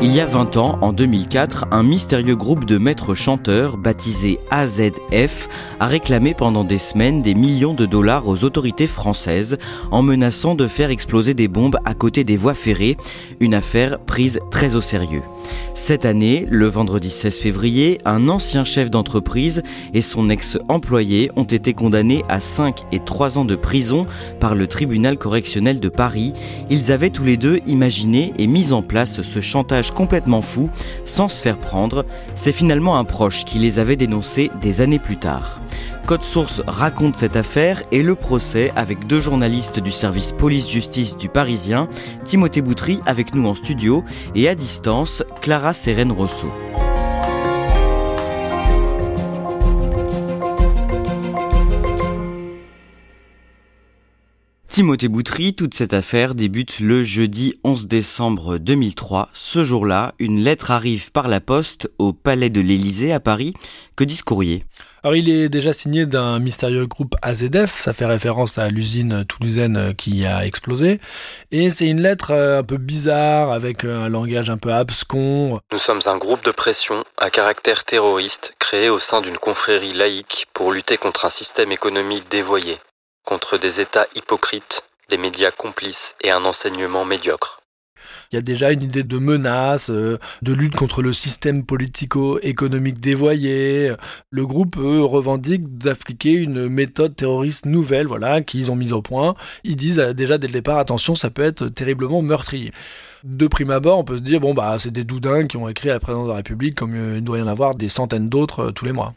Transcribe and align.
Il 0.00 0.14
y 0.14 0.20
a 0.20 0.26
20 0.26 0.56
ans, 0.58 0.78
en 0.80 0.92
2004, 0.92 1.66
un 1.72 1.82
mystérieux 1.82 2.36
groupe 2.36 2.64
de 2.64 2.78
maîtres 2.78 3.16
chanteurs, 3.16 3.76
baptisé 3.76 4.38
AZF, 4.48 5.48
a 5.80 5.86
réclamé 5.88 6.34
pendant 6.34 6.62
des 6.62 6.78
semaines 6.78 7.20
des 7.20 7.34
millions 7.34 7.74
de 7.74 7.84
dollars 7.84 8.28
aux 8.28 8.44
autorités 8.44 8.86
françaises 8.86 9.58
en 9.90 10.02
menaçant 10.02 10.54
de 10.54 10.68
faire 10.68 10.90
exploser 10.90 11.34
des 11.34 11.48
bombes 11.48 11.78
à 11.84 11.94
côté 11.94 12.22
des 12.22 12.36
voies 12.36 12.54
ferrées, 12.54 12.96
une 13.40 13.54
affaire 13.54 13.98
prise 13.98 14.38
très 14.52 14.76
au 14.76 14.80
sérieux. 14.80 15.22
Cette 15.74 16.04
année, 16.04 16.44
le 16.48 16.66
vendredi 16.66 17.08
16 17.08 17.38
février, 17.38 17.98
un 18.04 18.28
ancien 18.28 18.62
chef 18.62 18.90
d'entreprise 18.90 19.62
et 19.94 20.02
son 20.02 20.28
ex-employé 20.28 21.30
ont 21.34 21.44
été 21.44 21.72
condamnés 21.72 22.24
à 22.28 22.40
5 22.40 22.84
et 22.92 23.00
3 23.00 23.38
ans 23.38 23.44
de 23.44 23.56
prison 23.56 24.06
par 24.38 24.54
le 24.54 24.66
tribunal 24.66 25.18
correctionnel 25.18 25.80
de 25.80 25.88
Paris. 25.88 26.34
Ils 26.68 26.92
avaient 26.92 27.10
tous 27.10 27.24
les 27.24 27.36
deux 27.36 27.60
imaginé 27.66 28.32
et 28.38 28.46
mis 28.46 28.72
en 28.72 28.82
place 28.82 29.22
ce 29.22 29.40
chantage 29.40 29.87
complètement 29.90 30.42
fou 30.42 30.70
sans 31.04 31.28
se 31.28 31.42
faire 31.42 31.58
prendre. 31.58 32.04
C'est 32.34 32.52
finalement 32.52 32.96
un 32.96 33.04
proche 33.04 33.44
qui 33.44 33.58
les 33.58 33.78
avait 33.78 33.96
dénoncés 33.96 34.50
des 34.60 34.80
années 34.80 34.98
plus 34.98 35.16
tard. 35.16 35.60
Code 36.06 36.22
Source 36.22 36.62
raconte 36.66 37.16
cette 37.16 37.36
affaire 37.36 37.82
et 37.92 38.02
le 38.02 38.14
procès 38.14 38.72
avec 38.76 39.06
deux 39.06 39.20
journalistes 39.20 39.78
du 39.78 39.90
service 39.90 40.32
police-justice 40.32 41.18
du 41.18 41.28
Parisien, 41.28 41.86
Timothée 42.24 42.62
Boutry 42.62 43.00
avec 43.04 43.34
nous 43.34 43.46
en 43.46 43.54
studio 43.54 44.04
et 44.34 44.48
à 44.48 44.54
distance, 44.54 45.22
Clara 45.42 45.74
Sérène 45.74 46.12
Timothée 54.78 55.08
Boutry, 55.08 55.54
toute 55.54 55.74
cette 55.74 55.92
affaire 55.92 56.36
débute 56.36 56.78
le 56.78 57.02
jeudi 57.02 57.58
11 57.64 57.88
décembre 57.88 58.58
2003. 58.58 59.28
Ce 59.32 59.64
jour-là, 59.64 60.14
une 60.20 60.44
lettre 60.44 60.70
arrive 60.70 61.10
par 61.10 61.26
la 61.26 61.40
poste 61.40 61.90
au 61.98 62.12
Palais 62.12 62.48
de 62.48 62.60
l'Élysée 62.60 63.12
à 63.12 63.18
Paris. 63.18 63.54
Que 63.96 64.04
dit 64.04 64.14
ce 64.14 64.22
courrier? 64.22 64.64
Alors 65.02 65.16
il 65.16 65.28
est 65.30 65.48
déjà 65.48 65.72
signé 65.72 66.06
d'un 66.06 66.38
mystérieux 66.38 66.86
groupe 66.86 67.16
AZF, 67.22 67.80
ça 67.80 67.92
fait 67.92 68.06
référence 68.06 68.60
à 68.60 68.68
l'usine 68.68 69.24
toulousaine 69.24 69.94
qui 69.96 70.24
a 70.24 70.46
explosé, 70.46 71.00
et 71.50 71.70
c'est 71.70 71.88
une 71.88 72.00
lettre 72.00 72.32
un 72.32 72.62
peu 72.62 72.76
bizarre 72.76 73.50
avec 73.50 73.84
un 73.84 74.08
langage 74.08 74.48
un 74.48 74.58
peu 74.58 74.72
abscon. 74.72 75.58
Nous 75.72 75.78
sommes 75.80 76.02
un 76.06 76.18
groupe 76.18 76.44
de 76.44 76.52
pression 76.52 77.02
à 77.16 77.30
caractère 77.30 77.82
terroriste 77.84 78.54
créé 78.60 78.90
au 78.90 79.00
sein 79.00 79.22
d'une 79.22 79.38
confrérie 79.38 79.94
laïque 79.94 80.46
pour 80.52 80.70
lutter 80.70 80.98
contre 80.98 81.24
un 81.24 81.30
système 81.30 81.72
économique 81.72 82.30
dévoyé, 82.30 82.76
contre 83.28 83.58
des 83.58 83.82
États 83.82 84.06
hypocrites, 84.16 84.82
des 85.10 85.18
médias 85.18 85.50
complices 85.50 86.16
et 86.24 86.30
un 86.30 86.46
enseignement 86.46 87.04
médiocre. 87.04 87.60
Il 88.32 88.36
y 88.36 88.38
a 88.38 88.42
déjà 88.42 88.72
une 88.72 88.82
idée 88.82 89.02
de 89.02 89.18
menace, 89.18 89.90
euh, 89.90 90.18
de 90.40 90.54
lutte 90.54 90.76
contre 90.76 91.02
le 91.02 91.12
système 91.12 91.66
politico-économique 91.66 93.00
dévoyé. 93.00 93.92
Le 94.30 94.46
groupe 94.46 94.78
eux, 94.78 95.02
revendique 95.02 95.76
d'appliquer 95.76 96.32
une 96.32 96.68
méthode 96.68 97.16
terroriste 97.16 97.66
nouvelle, 97.66 98.06
voilà, 98.06 98.40
qu'ils 98.40 98.70
ont 98.70 98.76
mise 98.76 98.94
au 98.94 99.02
point. 99.02 99.34
Ils 99.62 99.76
disent 99.76 99.98
euh, 99.98 100.14
déjà 100.14 100.38
dès 100.38 100.46
le 100.46 100.54
départ, 100.54 100.78
attention, 100.78 101.14
ça 101.14 101.28
peut 101.28 101.42
être 101.42 101.68
terriblement 101.68 102.22
meurtrier. 102.22 102.72
De 103.24 103.46
prime 103.46 103.72
abord, 103.72 103.98
on 103.98 104.04
peut 104.04 104.16
se 104.16 104.22
dire, 104.22 104.40
bon, 104.40 104.54
bah, 104.54 104.76
c'est 104.78 104.90
des 104.90 105.04
doudins 105.04 105.46
qui 105.46 105.58
ont 105.58 105.68
écrit 105.68 105.90
à 105.90 105.94
la 105.94 106.00
présidence 106.00 106.24
de 106.24 106.30
la 106.30 106.36
République, 106.36 106.76
comme 106.76 106.94
euh, 106.94 107.18
il 107.18 107.24
doit 107.24 107.38
y 107.38 107.42
en 107.42 107.46
avoir 107.46 107.74
des 107.74 107.90
centaines 107.90 108.30
d'autres 108.30 108.70
tous 108.70 108.86
les 108.86 108.92
mois. 108.92 109.12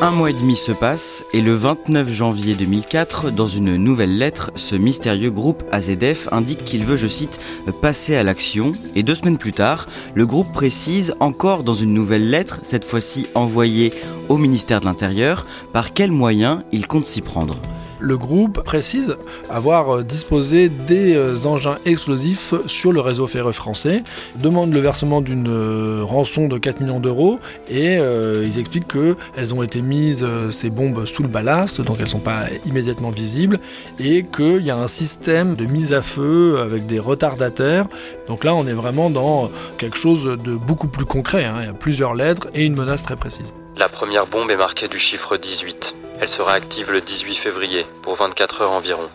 Un 0.00 0.12
mois 0.12 0.30
et 0.30 0.32
demi 0.32 0.54
se 0.54 0.70
passe 0.70 1.24
et 1.32 1.40
le 1.40 1.56
29 1.56 2.08
janvier 2.08 2.54
2004, 2.54 3.32
dans 3.32 3.48
une 3.48 3.74
nouvelle 3.74 4.16
lettre, 4.16 4.52
ce 4.54 4.76
mystérieux 4.76 5.32
groupe 5.32 5.64
AZF 5.72 6.28
indique 6.30 6.62
qu'il 6.62 6.84
veut, 6.84 6.94
je 6.94 7.08
cite, 7.08 7.40
passer 7.82 8.14
à 8.14 8.22
l'action. 8.22 8.70
Et 8.94 9.02
deux 9.02 9.16
semaines 9.16 9.38
plus 9.38 9.52
tard, 9.52 9.88
le 10.14 10.24
groupe 10.24 10.52
précise 10.52 11.16
encore 11.18 11.64
dans 11.64 11.74
une 11.74 11.92
nouvelle 11.92 12.30
lettre, 12.30 12.60
cette 12.62 12.84
fois-ci 12.84 13.26
envoyée 13.34 13.92
au 14.28 14.38
ministère 14.38 14.78
de 14.78 14.84
l'Intérieur, 14.84 15.46
par 15.72 15.92
quels 15.92 16.12
moyens 16.12 16.60
il 16.70 16.86
compte 16.86 17.06
s'y 17.06 17.20
prendre. 17.20 17.56
Le 18.00 18.16
groupe 18.16 18.62
précise 18.62 19.16
avoir 19.50 20.04
disposé 20.04 20.68
des 20.68 21.46
engins 21.46 21.78
explosifs 21.84 22.54
sur 22.66 22.92
le 22.92 23.00
réseau 23.00 23.26
ferré 23.26 23.52
français, 23.52 24.02
demande 24.36 24.72
le 24.72 24.80
versement 24.80 25.20
d'une 25.20 26.02
rançon 26.02 26.48
de 26.48 26.58
4 26.58 26.80
millions 26.80 27.00
d'euros 27.00 27.38
et 27.68 27.98
euh, 27.98 28.44
ils 28.46 28.58
expliquent 28.58 28.88
qu'elles 28.88 29.54
ont 29.54 29.62
été 29.62 29.80
mises, 29.80 30.24
ces 30.50 30.70
bombes, 30.70 31.04
sous 31.04 31.22
le 31.22 31.28
ballast, 31.28 31.80
donc 31.80 31.96
elles 31.98 32.04
ne 32.04 32.10
sont 32.10 32.18
pas 32.18 32.44
immédiatement 32.66 33.10
visibles, 33.10 33.58
et 33.98 34.24
qu'il 34.24 34.64
y 34.64 34.70
a 34.70 34.76
un 34.76 34.88
système 34.88 35.54
de 35.54 35.64
mise 35.64 35.92
à 35.92 36.02
feu 36.02 36.58
avec 36.60 36.86
des 36.86 36.98
retardateurs. 36.98 37.86
Donc 38.28 38.44
là, 38.44 38.54
on 38.54 38.66
est 38.66 38.72
vraiment 38.72 39.10
dans 39.10 39.50
quelque 39.78 39.96
chose 39.96 40.24
de 40.24 40.54
beaucoup 40.54 40.88
plus 40.88 41.04
concret. 41.04 41.44
Hein. 41.44 41.56
Il 41.60 41.66
y 41.66 41.70
a 41.70 41.74
plusieurs 41.74 42.14
lettres 42.14 42.48
et 42.54 42.64
une 42.64 42.74
menace 42.74 43.02
très 43.02 43.16
précise. 43.16 43.52
La 43.78 43.88
première 43.88 44.26
bombe 44.26 44.50
est 44.50 44.56
marquée 44.56 44.88
du 44.88 44.98
chiffre 44.98 45.36
18. 45.36 45.94
Elle 46.18 46.28
sera 46.28 46.54
active 46.54 46.90
le 46.90 47.00
18 47.00 47.34
février, 47.34 47.86
pour 48.02 48.16
24 48.16 48.62
heures 48.62 48.72
environ, 48.72 49.08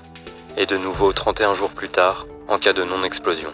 et 0.56 0.66
de 0.66 0.78
nouveau 0.78 1.12
31 1.12 1.54
jours 1.54 1.72
plus 1.72 1.90
tard, 1.90 2.26
en 2.48 2.58
cas 2.58 2.72
de 2.72 2.82
non-explosion. 2.86 3.50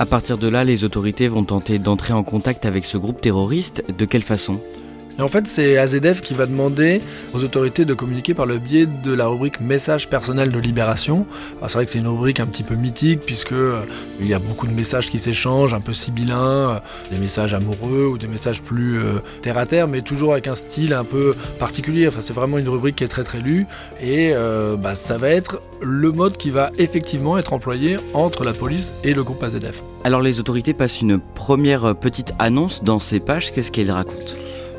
À 0.00 0.04
partir 0.04 0.38
de 0.38 0.48
là, 0.48 0.64
les 0.64 0.82
autorités 0.82 1.28
vont 1.28 1.44
tenter 1.44 1.78
d'entrer 1.78 2.12
en 2.12 2.24
contact 2.24 2.66
avec 2.66 2.84
ce 2.84 2.98
groupe 2.98 3.20
terroriste. 3.20 3.84
De 3.96 4.04
quelle 4.06 4.24
façon? 4.24 4.60
Et 5.18 5.22
en 5.22 5.28
fait, 5.28 5.46
c'est 5.46 5.78
AZF 5.78 6.20
qui 6.20 6.34
va 6.34 6.46
demander 6.46 7.00
aux 7.32 7.42
autorités 7.42 7.84
de 7.84 7.94
communiquer 7.94 8.34
par 8.34 8.44
le 8.44 8.58
biais 8.58 8.86
de 8.86 9.14
la 9.14 9.26
rubrique 9.26 9.60
message 9.60 10.08
personnel 10.08 10.50
de 10.50 10.58
libération. 10.58 11.26
C'est 11.66 11.72
vrai 11.72 11.86
que 11.86 11.90
c'est 11.90 11.98
une 11.98 12.08
rubrique 12.08 12.40
un 12.40 12.46
petit 12.46 12.62
peu 12.62 12.74
mythique 12.74 13.20
puisque 13.20 13.52
euh, 13.52 13.80
il 14.20 14.26
y 14.26 14.34
a 14.34 14.38
beaucoup 14.38 14.66
de 14.66 14.72
messages 14.72 15.08
qui 15.08 15.18
s'échangent, 15.18 15.72
un 15.72 15.80
peu 15.80 15.94
sibyllins, 15.94 16.70
euh, 16.70 16.78
des 17.10 17.18
messages 17.18 17.54
amoureux 17.54 18.06
ou 18.06 18.18
des 18.18 18.28
messages 18.28 18.62
plus 18.62 18.98
euh, 18.98 19.20
terre 19.40 19.56
à 19.56 19.64
terre, 19.64 19.88
mais 19.88 20.02
toujours 20.02 20.32
avec 20.32 20.48
un 20.48 20.54
style 20.54 20.92
un 20.92 21.04
peu 21.04 21.34
particulier. 21.58 22.06
Enfin, 22.08 22.20
c'est 22.20 22.34
vraiment 22.34 22.58
une 22.58 22.68
rubrique 22.68 22.96
qui 22.96 23.04
est 23.04 23.08
très 23.08 23.24
très 23.24 23.40
lue 23.40 23.66
et 24.02 24.34
bah, 24.78 24.94
ça 24.94 25.16
va 25.16 25.30
être 25.30 25.60
le 25.80 26.12
mode 26.12 26.36
qui 26.36 26.50
va 26.50 26.70
effectivement 26.78 27.38
être 27.38 27.52
employé 27.52 27.96
entre 28.14 28.44
la 28.44 28.52
police 28.52 28.94
et 29.04 29.14
le 29.14 29.24
groupe 29.24 29.42
AZF. 29.42 29.82
Alors 30.04 30.20
les 30.20 30.40
autorités 30.40 30.74
passent 30.74 31.00
une 31.00 31.18
première 31.18 31.94
petite 31.96 32.32
annonce 32.38 32.84
dans 32.84 32.98
ces 32.98 33.20
pages. 33.20 33.52
Qu'est-ce 33.52 33.72
qu'elles 33.72 33.90
racontent? 33.90 34.34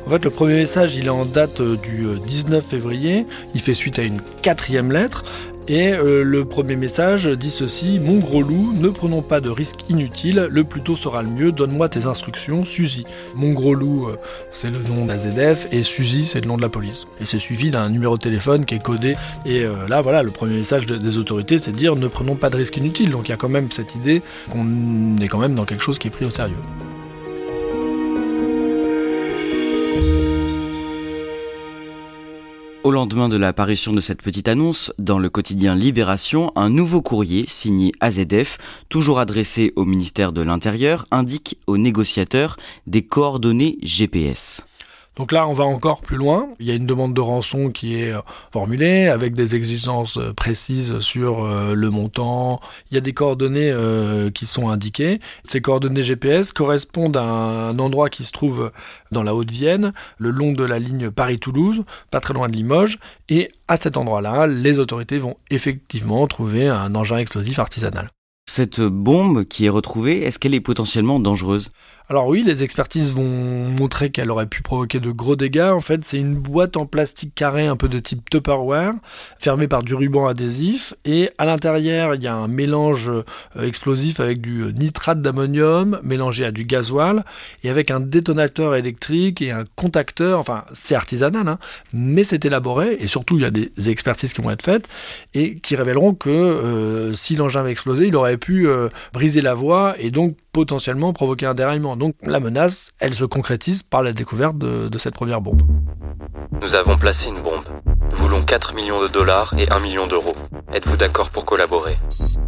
En 0.08 0.10
fait, 0.10 0.24
le 0.24 0.30
premier 0.30 0.54
message, 0.54 0.96
il 0.96 1.04
est 1.04 1.10
en 1.10 1.26
date 1.26 1.60
du 1.60 2.06
19 2.26 2.64
février. 2.64 3.26
Il 3.54 3.60
fait 3.60 3.74
suite 3.74 3.98
à 3.98 4.04
une 4.04 4.22
quatrième 4.40 4.90
lettre. 4.90 5.22
Et 5.68 5.92
euh, 5.92 6.22
le 6.22 6.46
premier 6.46 6.76
message 6.76 7.26
dit 7.26 7.50
ceci 7.50 7.98
Mon 7.98 8.16
gros 8.16 8.40
loup, 8.40 8.72
ne 8.72 8.88
prenons 8.88 9.20
pas 9.20 9.42
de 9.42 9.50
risques 9.50 9.80
inutiles, 9.90 10.48
le 10.50 10.64
plus 10.64 10.80
tôt 10.80 10.96
sera 10.96 11.22
le 11.22 11.28
mieux, 11.28 11.52
donne-moi 11.52 11.90
tes 11.90 12.06
instructions, 12.06 12.64
Suzy. 12.64 13.04
Mon 13.34 13.52
gros 13.52 13.74
loup, 13.74 14.08
euh, 14.08 14.16
c'est 14.50 14.70
le 14.70 14.78
nom 14.78 15.04
d'AZF, 15.04 15.68
et 15.70 15.82
Suzy, 15.82 16.24
c'est 16.24 16.40
le 16.40 16.46
nom 16.46 16.56
de 16.56 16.62
la 16.62 16.70
police. 16.70 17.06
Et 17.20 17.26
c'est 17.26 17.38
suivi 17.38 17.70
d'un 17.70 17.90
numéro 17.90 18.16
de 18.16 18.22
téléphone 18.22 18.64
qui 18.64 18.76
est 18.76 18.82
codé. 18.82 19.14
Et 19.44 19.64
euh, 19.64 19.86
là, 19.88 20.00
voilà, 20.00 20.22
le 20.22 20.30
premier 20.30 20.54
message 20.54 20.86
des 20.86 21.18
autorités, 21.18 21.58
c'est 21.58 21.72
de 21.72 21.76
dire 21.76 21.96
ne 21.96 22.08
prenons 22.08 22.34
pas 22.34 22.48
de 22.48 22.56
risques 22.56 22.78
inutiles. 22.78 23.10
Donc 23.10 23.28
il 23.28 23.32
y 23.32 23.34
a 23.34 23.36
quand 23.36 23.50
même 23.50 23.70
cette 23.70 23.94
idée 23.94 24.22
qu'on 24.50 25.18
est 25.20 25.28
quand 25.28 25.38
même 25.38 25.54
dans 25.54 25.66
quelque 25.66 25.84
chose 25.84 25.98
qui 25.98 26.08
est 26.08 26.10
pris 26.10 26.24
au 26.24 26.30
sérieux. 26.30 26.56
Au 32.88 32.90
lendemain 32.90 33.28
de 33.28 33.36
l'apparition 33.36 33.92
de 33.92 34.00
cette 34.00 34.22
petite 34.22 34.48
annonce, 34.48 34.94
dans 34.98 35.18
le 35.18 35.28
quotidien 35.28 35.74
Libération, 35.74 36.52
un 36.56 36.70
nouveau 36.70 37.02
courrier 37.02 37.44
signé 37.46 37.92
AZF, 38.00 38.56
toujours 38.88 39.18
adressé 39.18 39.74
au 39.76 39.84
ministère 39.84 40.32
de 40.32 40.40
l'Intérieur, 40.40 41.04
indique 41.10 41.58
aux 41.66 41.76
négociateurs 41.76 42.56
des 42.86 43.02
coordonnées 43.02 43.76
GPS. 43.82 44.67
Donc 45.18 45.32
là, 45.32 45.48
on 45.48 45.52
va 45.52 45.64
encore 45.64 46.00
plus 46.00 46.16
loin. 46.16 46.48
Il 46.60 46.66
y 46.66 46.70
a 46.70 46.74
une 46.74 46.86
demande 46.86 47.12
de 47.12 47.20
rançon 47.20 47.70
qui 47.70 48.00
est 48.00 48.12
euh, 48.12 48.20
formulée 48.52 49.08
avec 49.08 49.34
des 49.34 49.56
exigences 49.56 50.16
euh, 50.16 50.32
précises 50.32 51.00
sur 51.00 51.44
euh, 51.44 51.74
le 51.74 51.90
montant. 51.90 52.60
Il 52.90 52.94
y 52.94 52.98
a 52.98 53.00
des 53.00 53.12
coordonnées 53.12 53.74
qui 54.34 54.46
sont 54.46 54.68
indiquées. 54.68 55.20
Ces 55.44 55.60
coordonnées 55.60 56.04
GPS 56.04 56.52
correspondent 56.52 57.16
à 57.16 57.22
un 57.22 57.78
endroit 57.78 58.08
qui 58.08 58.22
se 58.24 58.30
trouve 58.30 58.70
dans 59.10 59.22
la 59.22 59.34
Haute-Vienne, 59.34 59.92
le 60.18 60.30
long 60.30 60.52
de 60.52 60.64
la 60.64 60.78
ligne 60.78 61.10
Paris-Toulouse, 61.10 61.84
pas 62.10 62.20
très 62.20 62.34
loin 62.34 62.48
de 62.48 62.54
Limoges. 62.54 62.98
Et 63.28 63.50
à 63.66 63.76
cet 63.76 63.96
endroit-là, 63.96 64.46
les 64.46 64.78
autorités 64.78 65.18
vont 65.18 65.36
effectivement 65.50 66.26
trouver 66.26 66.68
un 66.68 66.94
engin 66.94 67.18
explosif 67.18 67.58
artisanal. 67.58 68.08
Cette 68.48 68.80
bombe 68.80 69.44
qui 69.44 69.66
est 69.66 69.70
retrouvée, 69.70 70.22
est-ce 70.22 70.38
qu'elle 70.38 70.54
est 70.54 70.60
potentiellement 70.60 71.20
dangereuse? 71.20 71.70
Alors 72.10 72.26
oui, 72.28 72.42
les 72.42 72.62
expertises 72.62 73.12
vont 73.12 73.22
montrer 73.22 74.10
qu'elle 74.10 74.30
aurait 74.30 74.46
pu 74.46 74.62
provoquer 74.62 74.98
de 74.98 75.10
gros 75.10 75.36
dégâts. 75.36 75.72
En 75.74 75.82
fait, 75.82 76.06
c'est 76.06 76.16
une 76.16 76.36
boîte 76.36 76.78
en 76.78 76.86
plastique 76.86 77.34
carré 77.34 77.66
un 77.66 77.76
peu 77.76 77.86
de 77.86 77.98
type 77.98 78.30
Tupperware, 78.30 78.94
fermée 79.38 79.68
par 79.68 79.82
du 79.82 79.94
ruban 79.94 80.26
adhésif. 80.26 80.94
Et 81.04 81.28
à 81.36 81.44
l'intérieur, 81.44 82.14
il 82.14 82.22
y 82.22 82.26
a 82.26 82.34
un 82.34 82.48
mélange 82.48 83.10
euh, 83.10 83.24
explosif 83.62 84.20
avec 84.20 84.40
du 84.40 84.72
nitrate 84.72 85.20
d'ammonium 85.20 86.00
mélangé 86.02 86.46
à 86.46 86.50
du 86.50 86.64
gasoil 86.64 87.24
et 87.62 87.68
avec 87.68 87.90
un 87.90 88.00
détonateur 88.00 88.74
électrique 88.74 89.42
et 89.42 89.50
un 89.50 89.64
contacteur. 89.76 90.38
Enfin, 90.40 90.64
c'est 90.72 90.94
artisanal, 90.94 91.46
hein, 91.46 91.58
mais 91.92 92.24
c'est 92.24 92.46
élaboré. 92.46 92.96
Et 93.00 93.06
surtout, 93.06 93.36
il 93.36 93.42
y 93.42 93.44
a 93.44 93.50
des 93.50 93.70
expertises 93.90 94.32
qui 94.32 94.40
vont 94.40 94.50
être 94.50 94.64
faites 94.64 94.88
et 95.34 95.56
qui 95.56 95.76
révéleront 95.76 96.14
que 96.14 96.30
euh, 96.30 97.12
si 97.12 97.36
l'engin 97.36 97.60
avait 97.60 97.72
explosé, 97.72 98.06
il 98.06 98.16
aurait 98.16 98.38
pu 98.38 98.66
euh, 98.66 98.88
briser 99.12 99.42
la 99.42 99.52
voie 99.52 99.94
et 99.98 100.10
donc 100.10 100.38
potentiellement 100.52 101.12
provoquer 101.12 101.46
un 101.46 101.54
déraillement. 101.54 101.97
Donc 101.98 102.14
la 102.22 102.38
menace, 102.38 102.92
elle 103.00 103.12
se 103.12 103.24
concrétise 103.24 103.82
par 103.82 104.04
la 104.04 104.12
découverte 104.12 104.56
de, 104.56 104.88
de 104.88 104.98
cette 104.98 105.14
première 105.14 105.40
bombe. 105.40 105.62
Nous 106.62 106.76
avons 106.76 106.96
placé 106.96 107.28
une 107.28 107.40
bombe. 107.42 107.64
Nous 108.10 108.16
voulons 108.16 108.42
4 108.42 108.74
millions 108.74 109.02
de 109.02 109.08
dollars 109.08 109.52
et 109.58 109.68
1 109.68 109.80
million 109.80 110.06
d'euros. 110.06 110.36
Êtes-vous 110.72 110.96
d'accord 110.96 111.30
pour 111.30 111.44
collaborer? 111.44 111.96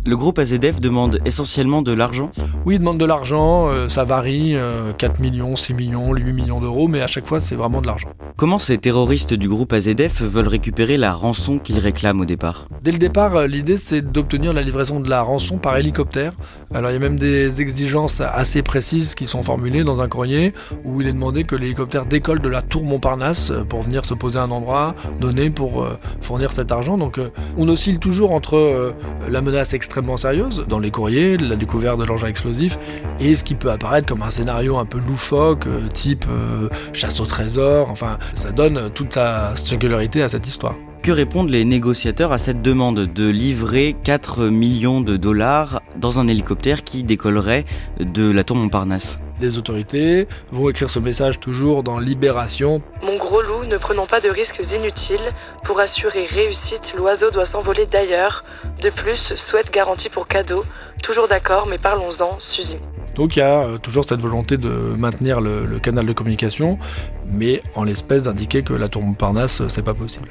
Le 0.07 0.17
groupe 0.17 0.39
AZF 0.39 0.81
demande 0.81 1.19
essentiellement 1.25 1.83
de 1.83 1.93
l'argent? 1.93 2.31
Oui, 2.65 2.77
il 2.77 2.79
demande 2.79 2.99
de 2.99 3.05
l'argent, 3.05 3.69
euh, 3.69 3.89
ça 3.89 4.05
varie, 4.05 4.57
4 4.99 5.19
euh, 5.19 5.23
millions, 5.23 5.57
6 5.57 5.75
millions, 5.75 6.13
8 6.13 6.33
millions 6.33 6.61
d'euros, 6.61 6.87
mais 6.87 7.03
à 7.03 7.09
chaque 7.09 7.27
fois 7.27 7.41
c'est 7.41 7.57
vraiment 7.57 7.81
de 7.81 7.89
l'argent. 7.89 8.11
Comment 8.41 8.59
ces 8.59 8.79
terroristes 8.79 9.35
du 9.35 9.51
groupe 9.51 9.75
AZF 9.75 10.23
veulent 10.23 10.49
récupérer 10.49 10.97
la 10.97 11.13
rançon 11.13 11.59
qu'ils 11.59 11.79
réclament 11.79 12.23
au 12.23 12.25
départ 12.25 12.69
Dès 12.81 12.91
le 12.91 12.97
départ, 12.97 13.37
euh, 13.37 13.47
l'idée 13.47 13.77
c'est 13.77 14.01
d'obtenir 14.01 14.55
la 14.55 14.63
livraison 14.63 14.99
de 14.99 15.11
la 15.11 15.21
rançon 15.21 15.59
par 15.59 15.77
hélicoptère. 15.77 16.33
Alors 16.73 16.91
il 16.91 16.95
y 16.95 16.97
a 16.97 17.01
même 17.01 17.19
des 17.19 17.61
exigences 17.61 18.23
assez 18.23 18.63
précises 18.63 19.15
qui 19.15 19.27
sont 19.27 19.43
formulées 19.43 19.85
dans 19.85 20.01
un 20.01 20.09
courrier 20.09 20.55
où 20.87 21.03
il 21.03 21.09
est 21.09 21.13
demandé 21.13 21.45
que 21.45 21.55
l'hélicoptère 21.55 22.07
décolle 22.07 22.41
de 22.41 22.49
la 22.49 22.63
tour 22.63 22.83
Montparnasse 22.83 23.53
pour 23.69 23.83
venir 23.83 24.07
se 24.07 24.15
poser 24.15 24.39
à 24.39 24.45
un 24.45 24.51
endroit 24.51 24.95
donné 25.21 25.51
pour 25.51 25.87
fournir 26.23 26.55
cet 26.55 26.73
argent. 26.73 26.97
Donc 26.97 27.21
on 27.59 27.69
oscille 27.69 27.99
toujours 27.99 28.33
entre 28.33 28.57
euh, 28.57 28.93
la 29.29 29.43
menace 29.43 29.75
extrêmement 29.75 30.17
sérieuse 30.17 30.65
dans 30.69 30.79
les 30.79 30.91
courriers, 30.91 31.37
la 31.37 31.57
découverte 31.57 31.99
de 31.99 32.05
l'engin 32.05 32.29
explosif, 32.29 32.79
et 33.21 33.37
ce 33.37 33.45
qui 33.45 33.55
peut 33.55 33.71
apparaître 33.71 34.09
comme 34.09 34.23
un 34.23 34.31
scénario 34.31 34.79
un 34.79 34.87
peu 34.87 34.99
loufoque, 34.99 35.67
euh, 35.67 35.89
type 35.93 36.25
euh, 36.31 36.69
chasse 36.93 37.21
au 37.21 37.27
trésor. 37.27 37.91
Enfin, 37.91 38.19
ça 38.35 38.51
donne 38.51 38.91
toute 38.95 39.15
sa 39.15 39.55
singularité 39.57 40.23
à 40.23 40.29
cette 40.29 40.47
histoire. 40.47 40.75
Que 41.03 41.13
répondent 41.13 41.49
les 41.49 41.65
négociateurs 41.65 42.31
à 42.31 42.37
cette 42.37 42.61
demande 42.61 43.01
de 43.01 43.29
livrer 43.29 43.97
4 44.05 44.49
millions 44.49 45.01
de 45.01 45.17
dollars 45.17 45.81
dans 45.97 46.21
un 46.21 46.29
hélicoptère 46.29 46.85
qui 46.85 47.05
décollerait 47.05 47.65
de 47.99 48.31
la 48.31 48.45
tour 48.45 48.57
Montparnasse? 48.57 49.21
Les 49.41 49.57
autorités 49.57 50.29
vont 50.51 50.69
écrire 50.69 50.91
ce 50.91 50.99
message 50.99 51.41
toujours 51.41 51.83
dans 51.83 51.99
Libération. 51.99 52.83
Mon 53.03 53.17
gros 53.17 53.41
loup, 53.41 53.65
ne 53.65 53.79
prenons 53.79 54.05
pas 54.05 54.21
de 54.21 54.29
risques 54.29 54.61
inutiles. 54.77 55.33
Pour 55.65 55.81
assurer 55.81 56.27
réussite, 56.27 56.93
l'oiseau 56.99 57.31
doit 57.31 57.47
s'envoler 57.47 57.87
d'ailleurs. 57.87 58.45
De 58.83 58.91
plus, 58.91 59.35
souhaite 59.37 59.73
garantie 59.73 60.11
pour 60.11 60.29
cadeau. 60.29 60.67
Toujours 61.03 61.29
d'accord, 61.29 61.67
mais 61.67 61.79
parlons-en, 61.79 62.37
Suzy. 62.39 62.79
Donc 63.15 63.37
il 63.37 63.41
y 63.41 63.43
a 63.43 63.63
euh, 63.63 63.79
toujours 63.79 64.05
cette 64.05 64.21
volonté 64.21 64.57
de 64.57 64.69
maintenir 64.97 65.41
le, 65.41 65.67
le 65.67 65.79
canal 65.79 66.07
de 66.07 66.13
communication, 66.13 66.79
mais 67.27 67.63
en 67.75 67.85
l'espèce 67.85 68.25
d'indiquer 68.25 68.63
que 68.63 68.73
la 68.73 68.89
tour 68.89 69.03
Montparnasse, 69.03 69.67
c'est 69.69 69.83
pas 69.83 69.95
possible. 69.95 70.29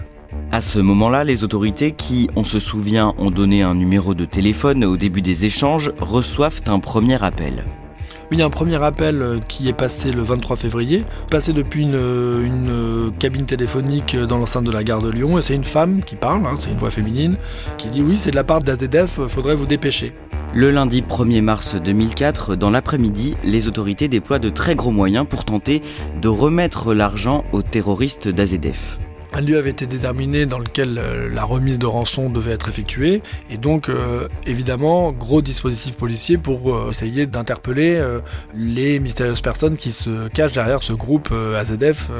À 0.51 0.61
ce 0.61 0.79
moment-là, 0.79 1.23
les 1.23 1.43
autorités 1.43 1.91
qui, 1.91 2.29
on 2.35 2.43
se 2.43 2.59
souvient, 2.59 3.13
ont 3.17 3.31
donné 3.31 3.61
un 3.61 3.75
numéro 3.75 4.13
de 4.13 4.25
téléphone 4.25 4.83
au 4.83 4.97
début 4.97 5.21
des 5.21 5.45
échanges, 5.45 5.91
reçoivent 5.99 6.61
un 6.67 6.79
premier 6.79 7.23
appel. 7.23 7.65
Oui, 8.31 8.37
il 8.37 8.39
y 8.39 8.43
a 8.43 8.45
un 8.45 8.51
premier 8.51 8.81
appel 8.83 9.21
euh, 9.21 9.39
qui 9.39 9.67
est 9.67 9.73
passé 9.73 10.11
le 10.11 10.21
23 10.21 10.55
février, 10.55 11.03
passé 11.31 11.51
depuis 11.51 11.81
une, 11.81 11.95
une 11.95 13.11
cabine 13.17 13.45
téléphonique 13.45 14.15
dans 14.15 14.37
l'enceinte 14.37 14.65
de 14.65 14.71
la 14.71 14.83
gare 14.83 15.01
de 15.01 15.09
Lyon, 15.09 15.37
et 15.39 15.41
c'est 15.41 15.55
une 15.55 15.63
femme 15.63 16.01
qui 16.03 16.15
parle, 16.15 16.45
hein, 16.45 16.53
c'est 16.55 16.69
une 16.69 16.77
voix 16.77 16.91
féminine, 16.91 17.37
qui 17.77 17.89
dit 17.89 18.01
oui, 18.01 18.17
c'est 18.17 18.31
de 18.31 18.35
la 18.35 18.43
part 18.43 18.61
d'AZF, 18.61 19.27
faudrait 19.27 19.55
vous 19.55 19.65
dépêcher. 19.65 20.13
Le 20.51 20.71
lundi 20.71 21.03
1er 21.03 21.41
mars 21.41 21.75
2004, 21.75 22.55
dans 22.55 22.71
l'après-midi, 22.71 23.37
les 23.43 23.67
autorités 23.67 24.07
déploient 24.07 24.39
de 24.39 24.49
très 24.49 24.75
gros 24.75 24.89
moyens 24.89 25.27
pour 25.29 25.45
tenter 25.45 25.81
de 26.19 26.27
remettre 26.27 26.95
l'argent 26.95 27.43
aux 27.51 27.61
terroristes 27.61 28.27
d'AZF. 28.27 28.97
Un 29.31 29.41
lieu 29.41 29.57
avait 29.57 29.69
été 29.69 29.85
déterminé 29.85 30.45
dans 30.45 30.57
lequel 30.57 30.97
euh, 30.97 31.29
la 31.31 31.43
remise 31.43 31.77
de 31.77 31.85
rançon 31.85 32.29
devait 32.29 32.51
être 32.51 32.67
effectuée. 32.67 33.21
Et 33.51 33.57
donc 33.57 33.89
euh, 33.89 34.27
évidemment 34.47 35.11
gros 35.11 35.41
dispositif 35.41 35.95
policier 35.97 36.37
pour 36.37 36.73
euh, 36.73 36.89
essayer 36.89 37.27
d'interpeller 37.27 38.01
les 38.55 38.99
mystérieuses 38.99 39.41
personnes 39.41 39.77
qui 39.77 39.91
se 39.91 40.27
cachent 40.29 40.53
derrière 40.53 40.81
ce 40.81 40.93
groupe 40.93 41.31
AZF 41.31 42.11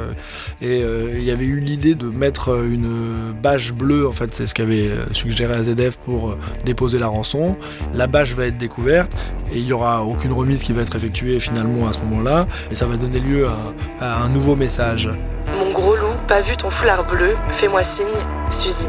et 0.60 0.82
il 1.16 1.22
y 1.22 1.30
avait 1.30 1.44
eu 1.44 1.60
l'idée 1.60 1.94
de 1.94 2.06
mettre 2.06 2.64
une 2.64 3.32
bâche 3.32 3.72
bleue 3.72 4.06
en 4.06 4.12
fait 4.12 4.32
c'est 4.34 4.46
ce 4.46 4.54
qu'avait 4.54 4.90
suggéré 5.12 5.54
AZF 5.54 5.98
pour 5.98 6.36
déposer 6.64 6.98
la 6.98 7.08
rançon. 7.08 7.56
La 7.94 8.06
bâche 8.06 8.32
va 8.34 8.46
être 8.46 8.58
découverte 8.58 9.12
et 9.52 9.58
il 9.58 9.64
n'y 9.64 9.72
aura 9.72 10.04
aucune 10.04 10.32
remise 10.32 10.62
qui 10.62 10.72
va 10.72 10.82
être 10.82 10.94
effectuée 10.96 11.40
finalement 11.40 11.88
à 11.88 11.92
ce 11.92 12.00
moment-là. 12.00 12.46
Et 12.70 12.74
ça 12.74 12.86
va 12.86 12.96
donner 12.96 13.20
lieu 13.20 13.46
à, 14.00 14.22
un 14.22 14.28
nouveau 14.28 14.56
message 14.56 15.08
pas 16.30 16.40
vu 16.40 16.56
ton 16.56 16.70
foulard 16.70 17.04
bleu, 17.04 17.34
fais-moi 17.50 17.82
signe, 17.82 18.06
Suzy. 18.50 18.86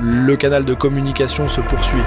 Le 0.00 0.36
canal 0.36 0.64
de 0.64 0.74
communication 0.74 1.48
se 1.48 1.60
poursuit. 1.60 2.04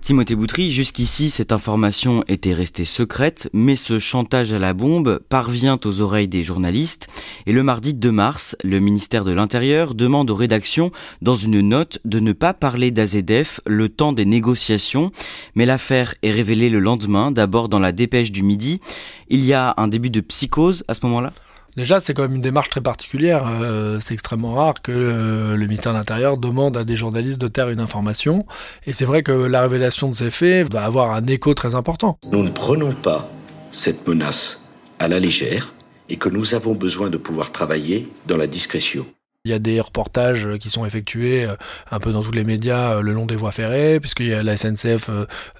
Timothée 0.00 0.34
Boutry, 0.34 0.70
jusqu'ici 0.70 1.28
cette 1.28 1.52
information 1.52 2.24
était 2.26 2.54
restée 2.54 2.86
secrète, 2.86 3.50
mais 3.52 3.76
ce 3.76 3.98
chantage 3.98 4.54
à 4.54 4.58
la 4.58 4.72
bombe 4.72 5.20
parvient 5.28 5.78
aux 5.84 6.00
oreilles 6.00 6.28
des 6.28 6.42
journalistes 6.42 7.08
et 7.44 7.52
le 7.52 7.62
mardi 7.62 7.92
2 7.92 8.10
mars, 8.10 8.56
le 8.64 8.80
ministère 8.80 9.24
de 9.24 9.32
l'Intérieur 9.32 9.94
demande 9.94 10.30
aux 10.30 10.34
rédactions 10.34 10.90
dans 11.20 11.36
une 11.36 11.60
note 11.60 11.98
de 12.06 12.18
ne 12.18 12.32
pas 12.32 12.54
parler 12.54 12.90
d'AZF 12.90 13.60
le 13.66 13.90
temps 13.90 14.14
des 14.14 14.24
négociations, 14.24 15.12
mais 15.54 15.66
l'affaire 15.66 16.14
est 16.22 16.32
révélée 16.32 16.70
le 16.70 16.80
lendemain, 16.80 17.30
d'abord 17.30 17.68
dans 17.68 17.80
la 17.80 17.92
dépêche 17.92 18.32
du 18.32 18.42
midi. 18.42 18.80
Il 19.28 19.44
y 19.44 19.52
a 19.52 19.74
un 19.76 19.88
début 19.88 20.10
de 20.10 20.22
psychose 20.22 20.82
à 20.88 20.94
ce 20.94 21.04
moment-là? 21.04 21.34
Déjà, 21.76 21.98
c'est 21.98 22.14
quand 22.14 22.22
même 22.22 22.36
une 22.36 22.40
démarche 22.40 22.70
très 22.70 22.80
particulière. 22.80 23.46
Euh, 23.48 23.98
c'est 24.00 24.14
extrêmement 24.14 24.54
rare 24.54 24.74
que 24.80 24.92
le, 24.92 25.66
ministère 25.66 25.92
de 25.92 25.98
l'Intérieur 25.98 26.36
demande 26.36 26.76
à 26.76 26.84
des 26.84 26.96
journalistes 26.96 27.40
de 27.40 27.48
taire 27.48 27.68
une 27.68 27.80
information. 27.80 28.46
Et 28.86 28.92
c'est 28.92 29.04
vrai 29.04 29.22
que 29.22 29.32
la 29.32 29.62
révélation 29.62 30.08
de 30.08 30.14
ces 30.14 30.30
faits 30.30 30.72
va 30.72 30.84
avoir 30.84 31.10
un 31.10 31.26
écho 31.26 31.52
très 31.54 31.74
important. 31.74 32.18
Nous 32.30 32.44
ne 32.44 32.50
prenons 32.50 32.92
pas 32.92 33.28
cette 33.72 34.06
menace 34.06 34.60
à 34.98 35.08
la 35.08 35.18
légère 35.18 35.74
et 36.08 36.16
que 36.16 36.28
nous 36.28 36.54
avons 36.54 36.74
besoin 36.74 37.10
de 37.10 37.16
pouvoir 37.16 37.50
travailler 37.50 38.08
dans 38.26 38.36
la 38.36 38.46
discrétion. 38.46 39.06
Il 39.46 39.50
y 39.50 39.54
a 39.54 39.58
des 39.58 39.78
reportages 39.78 40.48
qui 40.58 40.70
sont 40.70 40.86
effectués 40.86 41.46
un 41.90 42.00
peu 42.00 42.12
dans 42.12 42.22
tous 42.22 42.32
les 42.32 42.44
médias 42.44 43.02
le 43.02 43.12
long 43.12 43.26
des 43.26 43.36
voies 43.36 43.52
ferrées, 43.52 44.00
puisque 44.00 44.20
la 44.20 44.56
SNCF 44.56 45.10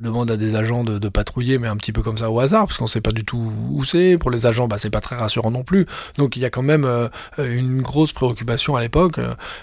demande 0.00 0.30
à 0.30 0.38
des 0.38 0.54
agents 0.54 0.84
de, 0.84 1.08
patrouiller, 1.10 1.58
mais 1.58 1.68
un 1.68 1.76
petit 1.76 1.92
peu 1.92 2.00
comme 2.00 2.16
ça 2.16 2.30
au 2.30 2.40
hasard, 2.40 2.66
parce 2.66 2.78
qu'on 2.78 2.84
ne 2.84 2.88
sait 2.88 3.02
pas 3.02 3.12
du 3.12 3.26
tout 3.26 3.52
où 3.70 3.84
c'est. 3.84 4.16
Pour 4.18 4.30
les 4.30 4.46
agents, 4.46 4.68
bah, 4.68 4.78
c'est 4.78 4.88
pas 4.88 5.02
très 5.02 5.16
rassurant 5.16 5.50
non 5.50 5.64
plus. 5.64 5.84
Donc 6.16 6.36
il 6.36 6.40
y 6.40 6.46
a 6.46 6.50
quand 6.50 6.62
même 6.62 6.88
une 7.36 7.82
grosse 7.82 8.14
préoccupation 8.14 8.74
à 8.74 8.80
l'époque 8.80 9.20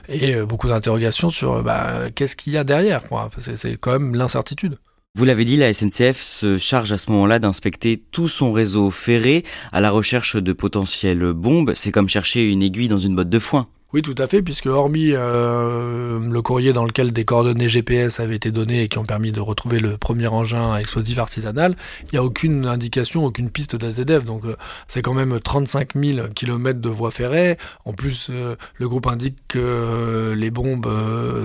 et 0.08 0.36
beaucoup 0.42 0.68
d'interrogations 0.68 1.32
sur 1.32 1.64
bah, 1.64 2.12
qu'est-ce 2.14 2.36
qu'il 2.36 2.54
y 2.54 2.58
a 2.58 2.64
derrière. 2.64 3.02
C'est 3.40 3.78
quand 3.78 3.94
même 3.94 4.14
l'incertitude. 4.14 4.78
Vous 5.16 5.26
l'avez 5.26 5.46
dit, 5.46 5.58
la 5.58 5.74
SNCF 5.74 6.22
se 6.22 6.60
charge 6.60 6.92
à 6.92 7.00
ce 7.00 7.10
moment-là 7.10 7.40
d'inspecter 7.40 7.98
tout 8.12 8.28
son 8.28 8.52
réseau 8.52 8.92
ferré 8.92 9.44
à 9.72 9.82
la 9.82 9.90
recherche 9.90 10.36
de 10.36 10.54
potentielles 10.54 11.34
bombes. 11.34 11.72
C'est 11.74 11.92
comme 11.92 12.08
chercher 12.08 12.48
une 12.48 12.62
aiguille 12.62 12.88
dans 12.88 13.00
une 13.00 13.16
botte 13.16 13.28
de 13.28 13.40
foin. 13.40 13.68
Oui, 13.94 14.02
tout 14.02 14.16
à 14.18 14.26
fait, 14.26 14.42
puisque 14.42 14.68
hormis 14.68 15.12
euh, 15.12 16.18
le 16.22 16.42
courrier 16.42 16.72
dans 16.72 16.86
lequel 16.86 17.12
des 17.12 17.26
coordonnées 17.26 17.68
GPS 17.68 18.22
avaient 18.22 18.38
été 18.38 18.50
données 18.50 18.84
et 18.84 18.88
qui 18.88 18.98
ont 19.00 19.04
permis 19.04 19.34
de 19.34 19.42
retrouver 19.42 19.80
le 19.80 19.98
premier 19.98 20.28
engin 20.28 20.78
explosif 20.78 21.18
artisanal, 21.20 21.76
il 22.04 22.10
n'y 22.14 22.18
a 22.18 22.24
aucune 22.24 22.68
indication, 22.68 23.26
aucune 23.26 23.50
piste 23.50 23.76
d'AZF. 23.76 24.24
Donc 24.24 24.46
euh, 24.46 24.56
c'est 24.88 25.02
quand 25.02 25.14
même 25.14 25.38
35 25.42 25.90
000 25.96 26.28
km 26.34 26.80
de 26.80 26.88
voies 26.88 27.12
ferrées. 27.12 27.58
En 27.84 27.92
plus, 27.92 28.28
euh, 28.30 28.56
le 28.76 28.88
groupe 28.88 29.08
indique 29.08 29.40
que 29.50 30.34
les 30.38 30.52
bombes 30.52 30.88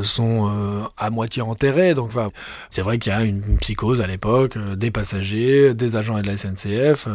sont 0.02 0.48
à 0.96 1.10
moitié 1.10 1.42
enterrées. 1.42 1.94
Donc 1.94 2.12
c'est 2.70 2.82
vrai 2.82 2.98
qu'il 2.98 3.12
y 3.12 3.16
a 3.16 3.24
une, 3.24 3.58
psychose 3.58 4.00
à 4.00 4.06
l'époque, 4.06 4.56
des 4.76 4.92
passagers, 4.92 5.74
des 5.74 5.96
agents 5.96 6.16
et 6.16 6.22
de 6.22 6.28
la 6.28 6.36
SNCF. 6.36 7.08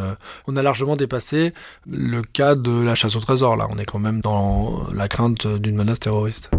on 0.48 0.58
a 0.58 0.62
largement 0.62 0.98
dépassé 0.98 1.54
le 1.90 2.22
cas 2.22 2.56
de 2.56 2.82
la 2.82 2.96
chasse 2.96 3.16
au 3.16 3.20
trésor. 3.22 3.56
Là, 3.56 3.68
on 3.70 3.78
est 3.78 3.86
quand 3.86 4.00
même 4.00 4.20
dans 4.20 4.88
la 4.94 5.08
crainte 5.08 5.21
d'une 5.30 5.76
menace 5.76 6.00
terroriste. 6.00 6.50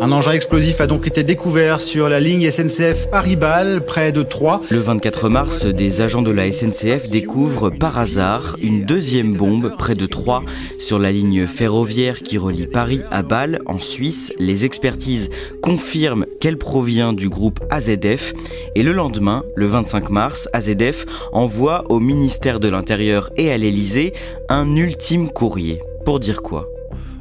Un 0.00 0.12
engin 0.12 0.32
explosif 0.32 0.80
a 0.80 0.86
donc 0.86 1.06
été 1.06 1.24
découvert 1.24 1.80
sur 1.80 2.08
la 2.08 2.20
ligne 2.20 2.50
SNCF 2.50 3.10
Paris-Bâle, 3.10 3.84
près 3.84 4.12
de 4.12 4.22
Troyes. 4.22 4.62
Le 4.70 4.78
24 4.78 5.28
mars, 5.28 5.66
des 5.66 6.00
agents 6.00 6.22
de 6.22 6.30
la 6.30 6.50
SNCF 6.50 7.10
découvrent 7.10 7.70
par 7.70 7.98
hasard 7.98 8.56
une 8.62 8.84
deuxième 8.84 9.34
bombe 9.34 9.74
près 9.76 9.94
de 9.94 10.06
Troyes 10.06 10.42
sur 10.78 10.98
la 10.98 11.12
ligne 11.12 11.46
ferroviaire 11.46 12.20
qui 12.20 12.38
relie 12.38 12.66
Paris 12.66 13.02
à 13.10 13.22
Bâle, 13.22 13.60
en 13.66 13.78
Suisse. 13.78 14.32
Les 14.38 14.64
expertises 14.64 15.28
confirment 15.62 16.24
qu'elle 16.40 16.56
provient 16.56 17.12
du 17.12 17.28
groupe 17.28 17.60
AZF. 17.70 18.32
Et 18.76 18.82
le 18.82 18.92
lendemain, 18.92 19.44
le 19.54 19.66
25 19.66 20.08
mars, 20.08 20.48
AZF 20.54 21.04
envoie 21.32 21.84
au 21.90 22.00
ministère 22.00 22.60
de 22.60 22.68
l'Intérieur 22.68 23.30
et 23.36 23.50
à 23.52 23.58
l'Élysée 23.58 24.14
un 24.48 24.76
ultime 24.76 25.28
courrier. 25.28 25.80
Pour 26.04 26.18
dire 26.18 26.42
quoi? 26.42 26.66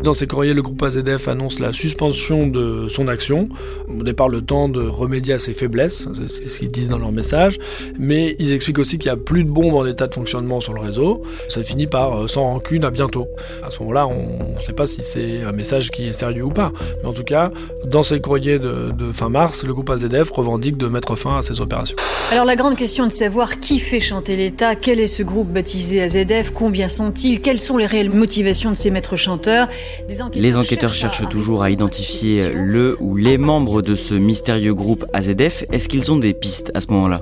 Dans 0.02 0.14
ces 0.14 0.28
courriers, 0.28 0.54
le 0.54 0.62
groupe 0.62 0.82
AZF 0.82 1.28
annonce 1.28 1.60
la 1.60 1.74
suspension 1.74 2.48
de 2.48 2.88
son 2.88 3.08
action. 3.08 3.50
Au 3.88 4.04
départ, 4.04 4.30
le 4.30 4.42
temps 4.42 4.70
de 4.70 4.82
remédier 4.82 5.34
à 5.34 5.40
ses 5.40 5.54
faiblesses, 5.54 6.08
c'est 6.30 6.50
ce 6.50 6.60
qu'ils 6.60 6.72
disent 6.72 6.90
dans 6.90 6.98
leur 6.98 7.12
message. 7.12 7.60
Mais 7.98 8.36
ils 8.40 8.54
expliquent 8.54 8.80
aussi 8.80 8.98
qu'il 8.98 9.12
n'y 9.12 9.18
a 9.18 9.22
plus 9.22 9.44
de 9.44 9.50
bombes 9.50 9.76
en 9.76 9.86
état 9.86 10.08
de 10.08 10.14
fonctionnement 10.14 10.62
sur 10.62 10.74
le 10.74 10.80
réseau. 10.80 11.24
Ça 11.50 11.64
finit 11.64 11.88
par 11.88 12.24
euh, 12.24 12.28
sans 12.28 12.44
rancune 12.44 12.86
à 12.86 12.92
bientôt. 12.92 13.28
À 13.64 13.70
ce 13.70 13.80
moment-là, 13.80 14.08
on 14.08 14.56
ne 14.58 14.64
sait 14.66 14.74
pas 14.74 14.86
si 14.86 15.04
c'est 15.04 15.42
un 15.42 15.52
message 15.52 15.92
qui 15.92 16.06
est 16.06 16.14
sérieux 16.14 16.44
ou 16.44 16.52
pas. 16.52 16.72
Mais 17.02 17.10
en 17.10 17.14
tout 17.14 17.24
cas, 17.24 17.52
dans 17.86 18.04
ces 18.04 18.22
courriers 18.22 18.60
de, 18.60 18.92
de 18.98 19.12
fin 19.12 19.30
mars, 19.30 19.64
le 19.64 19.74
groupe 19.74 19.90
AZF 19.90 20.32
revendique 20.32 20.78
de 20.78 20.88
mettre 20.88 21.16
fin 21.16 21.40
à 21.40 21.42
ces 21.42 21.60
opérations. 21.60 21.98
Alors 22.32 22.46
la 22.46 22.56
grande 22.56 22.76
question 22.76 23.06
est 23.06 23.10
de 23.10 23.14
savoir 23.14 23.60
qui 23.60 23.80
fait 23.80 24.00
chanter 24.00 24.36
l'État, 24.36 24.76
quel 24.76 25.00
est 25.00 25.08
ce 25.08 25.24
groupe 25.24 25.50
baptisé 25.50 26.02
AZF, 26.02 26.52
combien 26.54 26.88
sont-ils, 26.88 27.42
quelles 27.42 27.60
sont 27.60 27.78
les 27.78 27.86
réelles 27.86 28.12
motivations 28.12 28.70
de 28.70 28.76
ces 28.76 28.92
maîtres 28.92 29.16
chanteurs. 29.16 29.68
Les 30.34 30.56
enquêteurs 30.58 30.94
cherchent 30.94 31.28
toujours 31.30 31.64
à 31.64 31.70
identifier 31.70 32.52
le 32.54 32.98
ou 33.00 33.16
les 33.16 33.38
membres 33.38 33.82
de 33.82 33.96
ce 33.96 34.14
mystérieux 34.14 34.74
groupe 34.74 35.06
AZF. 35.14 35.64
Est-ce 35.72 35.90
qu'ils 35.90 36.12
ont 36.12 36.18
des 36.18 36.34
pistes 36.34 36.72
à 36.74 36.82
ce 36.82 36.88
moment-là? 36.88 37.22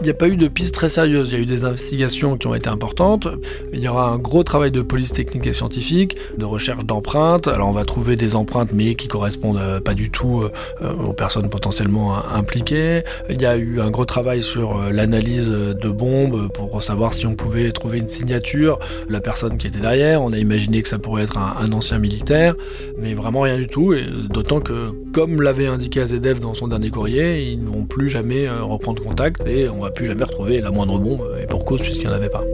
Il 0.00 0.04
n'y 0.04 0.10
a 0.10 0.14
pas 0.14 0.28
eu 0.28 0.36
de 0.36 0.48
pistes 0.48 0.74
très 0.74 0.88
sérieuses. 0.88 1.28
Il 1.28 1.34
y 1.34 1.36
a 1.36 1.40
eu 1.40 1.46
des 1.46 1.64
investigations 1.64 2.38
qui 2.38 2.46
ont 2.46 2.54
été 2.54 2.70
importantes. 2.70 3.28
Il 3.72 3.80
y 3.80 3.88
aura 3.88 4.08
un 4.08 4.18
gros 4.18 4.42
travail 4.42 4.70
de 4.70 4.80
police 4.80 5.12
technique 5.12 5.46
et 5.46 5.52
scientifique, 5.52 6.16
de 6.38 6.44
recherche 6.46 6.86
d'empreintes. 6.86 7.48
Alors 7.48 7.68
on 7.68 7.72
va 7.72 7.84
trouver 7.84 8.16
des 8.16 8.34
empreintes 8.34 8.70
mais 8.72 8.94
qui 8.94 9.08
correspondent 9.08 9.58
euh, 9.58 9.80
pas 9.80 9.92
du 9.92 10.10
tout 10.10 10.42
euh, 10.42 10.92
aux 11.06 11.12
personnes 11.12 11.50
potentiellement 11.50 12.16
impliquées. 12.32 13.02
Il 13.28 13.42
y 13.42 13.46
a 13.46 13.58
eu 13.58 13.80
un 13.80 13.90
gros 13.90 14.06
travail 14.06 14.42
sur 14.42 14.78
euh, 14.80 14.90
l'analyse 14.90 15.50
de 15.50 15.90
bombes 15.90 16.48
pour 16.52 16.82
savoir 16.82 17.12
si 17.12 17.26
on 17.26 17.34
pouvait 17.34 17.70
trouver 17.70 17.98
une 17.98 18.08
signature, 18.08 18.78
la 19.08 19.20
personne 19.20 19.58
qui 19.58 19.66
était 19.66 19.80
derrière. 19.80 20.22
On 20.22 20.32
a 20.32 20.38
imaginé 20.38 20.82
que 20.82 20.88
ça 20.88 20.98
pourrait 20.98 21.24
être 21.24 21.36
un, 21.36 21.70
ancien 21.72 21.98
militaire, 21.98 22.54
mais 22.98 23.14
vraiment 23.14 23.42
rien 23.42 23.56
du 23.56 23.66
tout. 23.66 23.92
Et 23.92 24.06
d'autant 24.30 24.60
que, 24.60 24.92
comme 25.12 25.42
l'avait 25.42 25.66
indiqué 25.66 26.00
AZF 26.00 26.40
dans 26.40 26.54
son 26.54 26.68
dernier 26.68 26.90
courrier, 26.90 27.42
ils 27.42 27.62
ne 27.62 27.68
vont 27.68 27.84
plus 27.84 28.08
jamais 28.08 28.48
reprendre 28.48 29.02
contact 29.02 29.46
et 29.46 29.68
on 29.68 29.80
va 29.80 29.89
plus 29.90 30.06
jamais 30.06 30.24
retrouver 30.24 30.60
la 30.60 30.70
moindre 30.70 30.98
bombe, 30.98 31.26
et 31.42 31.46
pour 31.46 31.64
cause 31.64 31.82
puisqu'il 31.82 32.06
n'y 32.06 32.12
en 32.12 32.16
avait 32.16 32.28
pas. 32.28 32.44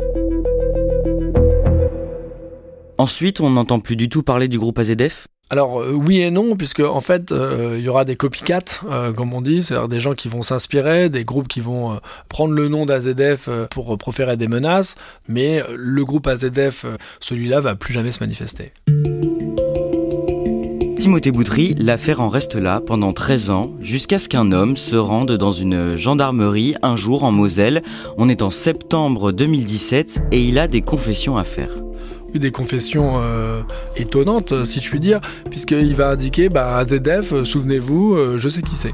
Ensuite, 2.98 3.40
on 3.40 3.50
n'entend 3.50 3.78
plus 3.78 3.96
du 3.96 4.08
tout 4.08 4.22
parler 4.22 4.48
du 4.48 4.58
groupe 4.58 4.78
AZF 4.78 5.28
alors 5.48 5.80
euh, 5.80 5.92
oui 5.92 6.20
et 6.20 6.32
non, 6.32 6.56
puisque 6.56 6.80
en 6.80 7.00
fait 7.00 7.30
euh, 7.30 7.76
il 7.78 7.84
y 7.84 7.88
aura 7.88 8.04
des 8.04 8.16
copycats, 8.16 8.82
euh, 8.90 9.12
comme 9.12 9.32
on 9.32 9.40
dit, 9.40 9.62
c'est-à-dire 9.62 9.86
des 9.86 10.00
gens 10.00 10.14
qui 10.14 10.28
vont 10.28 10.42
s'inspirer, 10.42 11.08
des 11.08 11.22
groupes 11.22 11.46
qui 11.46 11.60
vont 11.60 12.00
prendre 12.28 12.52
le 12.52 12.66
nom 12.66 12.84
d'AZF 12.84 13.48
pour 13.70 13.96
proférer 13.96 14.36
des 14.36 14.48
menaces, 14.48 14.96
mais 15.28 15.62
le 15.72 16.04
groupe 16.04 16.26
AZF, 16.26 16.86
celui-là, 17.20 17.60
va 17.60 17.76
plus 17.76 17.94
jamais 17.94 18.10
se 18.10 18.20
manifester. 18.20 18.72
Timothée 21.06 21.30
Boutry, 21.30 21.76
l'affaire 21.78 22.20
en 22.20 22.28
reste 22.28 22.56
là 22.56 22.80
pendant 22.80 23.12
13 23.12 23.50
ans, 23.50 23.70
jusqu'à 23.78 24.18
ce 24.18 24.28
qu'un 24.28 24.50
homme 24.50 24.74
se 24.74 24.96
rende 24.96 25.30
dans 25.30 25.52
une 25.52 25.94
gendarmerie 25.94 26.74
un 26.82 26.96
jour 26.96 27.22
en 27.22 27.30
Moselle. 27.30 27.84
On 28.18 28.28
est 28.28 28.42
en 28.42 28.50
septembre 28.50 29.30
2017 29.30 30.22
et 30.32 30.42
il 30.42 30.58
a 30.58 30.66
des 30.66 30.80
confessions 30.80 31.36
à 31.36 31.44
faire 31.44 31.70
des 32.34 32.50
confessions 32.50 33.14
euh, 33.16 33.62
étonnantes, 33.96 34.64
si 34.64 34.80
je 34.80 34.90
puis 34.90 35.00
dire, 35.00 35.22
puisqu'il 35.48 35.94
va 35.94 36.10
indiquer, 36.10 36.50
bah, 36.50 36.84
ZDF, 36.86 37.44
souvenez-vous, 37.44 38.36
je 38.36 38.48
sais 38.50 38.60
qui 38.60 38.74
c'est. 38.74 38.92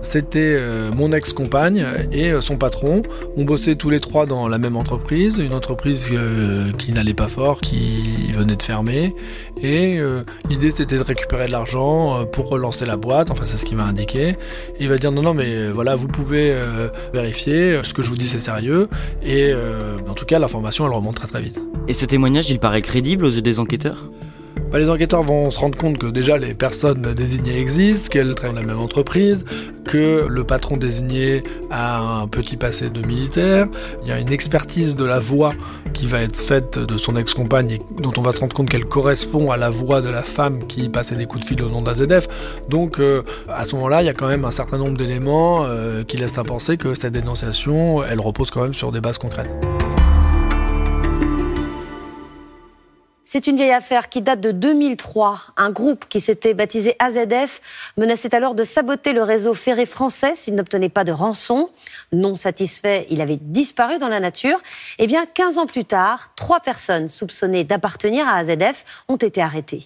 C'était 0.00 0.54
euh, 0.56 0.90
mon 0.96 1.12
ex-compagne 1.12 1.84
et 2.12 2.30
euh, 2.30 2.40
son 2.40 2.56
patron. 2.56 3.02
On 3.36 3.44
bossait 3.44 3.74
tous 3.74 3.90
les 3.90 3.98
trois 3.98 4.26
dans 4.26 4.46
la 4.46 4.58
même 4.58 4.76
entreprise, 4.76 5.38
une 5.38 5.52
entreprise 5.52 6.08
euh, 6.12 6.70
qui 6.72 6.92
n'allait 6.92 7.14
pas 7.14 7.26
fort, 7.26 7.60
qui 7.60 8.04
venait 8.38 8.56
de 8.56 8.62
fermer. 8.62 9.14
Et 9.62 10.00
l'idée 10.48 10.70
c'était 10.70 10.96
de 10.96 11.02
récupérer 11.02 11.46
de 11.46 11.52
l'argent 11.52 12.24
pour 12.32 12.48
relancer 12.48 12.86
la 12.86 12.96
boîte, 12.96 13.30
enfin 13.30 13.44
c'est 13.46 13.56
ce 13.56 13.64
qu'il 13.64 13.76
m'a 13.76 13.84
indiqué. 13.84 14.36
il 14.80 14.88
va 14.88 14.96
dire 14.98 15.12
non 15.12 15.22
non 15.22 15.34
mais 15.34 15.68
voilà 15.68 15.94
vous 15.94 16.08
pouvez 16.08 16.54
vérifier, 17.12 17.80
ce 17.82 17.92
que 17.92 18.02
je 18.02 18.10
vous 18.10 18.16
dis 18.16 18.28
c'est 18.28 18.40
sérieux. 18.40 18.88
Et 19.22 19.52
en 20.08 20.14
tout 20.14 20.24
cas 20.24 20.38
l'information 20.38 20.86
elle 20.86 20.92
remonte 20.92 21.16
très 21.16 21.28
très 21.28 21.42
vite. 21.42 21.60
Et 21.88 21.92
ce 21.92 22.04
témoignage 22.06 22.50
il 22.50 22.58
paraît 22.58 22.82
crédible 22.82 23.24
aux 23.24 23.30
yeux 23.30 23.42
des 23.42 23.60
enquêteurs? 23.60 24.10
Bah, 24.70 24.78
les 24.78 24.90
enquêteurs 24.90 25.22
vont 25.22 25.50
se 25.50 25.58
rendre 25.58 25.78
compte 25.78 25.98
que 25.98 26.06
déjà 26.06 26.36
les 26.38 26.54
personnes 26.54 27.14
désignées 27.14 27.58
existent, 27.58 28.08
qu'elles 28.10 28.34
dans 28.34 28.52
la 28.52 28.62
même 28.62 28.78
entreprise, 28.78 29.44
que 29.84 30.26
le 30.28 30.44
patron 30.44 30.76
désigné 30.76 31.42
a 31.70 32.00
un 32.20 32.28
petit 32.28 32.56
passé 32.56 32.90
de 32.90 33.06
militaire. 33.06 33.66
Il 34.02 34.08
y 34.08 34.12
a 34.12 34.18
une 34.18 34.32
expertise 34.32 34.96
de 34.96 35.04
la 35.04 35.18
voix 35.18 35.54
qui 35.94 36.06
va 36.06 36.20
être 36.20 36.38
faite 36.38 36.78
de 36.78 36.96
son 36.96 37.16
ex-compagne 37.16 37.70
et 37.70 37.80
dont 38.00 38.12
on 38.16 38.22
va 38.22 38.32
se 38.32 38.40
rendre 38.40 38.54
compte 38.54 38.68
qu'elle 38.68 38.84
correspond 38.84 39.50
à 39.50 39.56
la 39.56 39.70
voix 39.70 40.02
de 40.02 40.10
la 40.10 40.22
femme 40.22 40.66
qui 40.66 40.88
passait 40.88 41.16
des 41.16 41.26
coups 41.26 41.44
de 41.44 41.48
fil 41.48 41.62
au 41.62 41.68
nom 41.68 41.80
d'AZF. 41.80 42.28
Donc 42.68 43.00
euh, 43.00 43.22
à 43.48 43.64
ce 43.64 43.74
moment-là, 43.76 44.02
il 44.02 44.06
y 44.06 44.10
a 44.10 44.14
quand 44.14 44.28
même 44.28 44.44
un 44.44 44.50
certain 44.50 44.78
nombre 44.78 44.96
d'éléments 44.96 45.64
euh, 45.64 46.04
qui 46.04 46.16
laissent 46.18 46.38
à 46.38 46.44
penser 46.44 46.76
que 46.76 46.94
cette 46.94 47.12
dénonciation, 47.12 48.04
elle 48.04 48.20
repose 48.20 48.50
quand 48.50 48.62
même 48.62 48.74
sur 48.74 48.92
des 48.92 49.00
bases 49.00 49.18
concrètes. 49.18 49.52
C'est 53.30 53.46
une 53.46 53.56
vieille 53.56 53.72
affaire 53.72 54.08
qui 54.08 54.22
date 54.22 54.40
de 54.40 54.52
2003. 54.52 55.42
Un 55.58 55.68
groupe 55.68 56.06
qui 56.08 56.18
s'était 56.18 56.54
baptisé 56.54 56.96
AZF 56.98 57.60
menaçait 57.98 58.34
alors 58.34 58.54
de 58.54 58.64
saboter 58.64 59.12
le 59.12 59.22
réseau 59.22 59.52
ferré 59.52 59.84
français 59.84 60.32
s'il 60.34 60.54
n'obtenait 60.54 60.88
pas 60.88 61.04
de 61.04 61.12
rançon. 61.12 61.68
Non 62.10 62.36
satisfait, 62.36 63.06
il 63.10 63.20
avait 63.20 63.36
disparu 63.38 63.98
dans 63.98 64.08
la 64.08 64.20
nature. 64.20 64.58
Eh 64.98 65.06
bien, 65.06 65.26
15 65.26 65.58
ans 65.58 65.66
plus 65.66 65.84
tard, 65.84 66.30
trois 66.36 66.60
personnes 66.60 67.08
soupçonnées 67.08 67.64
d'appartenir 67.64 68.26
à 68.26 68.36
AZF 68.36 68.86
ont 69.08 69.16
été 69.16 69.42
arrêtées. 69.42 69.84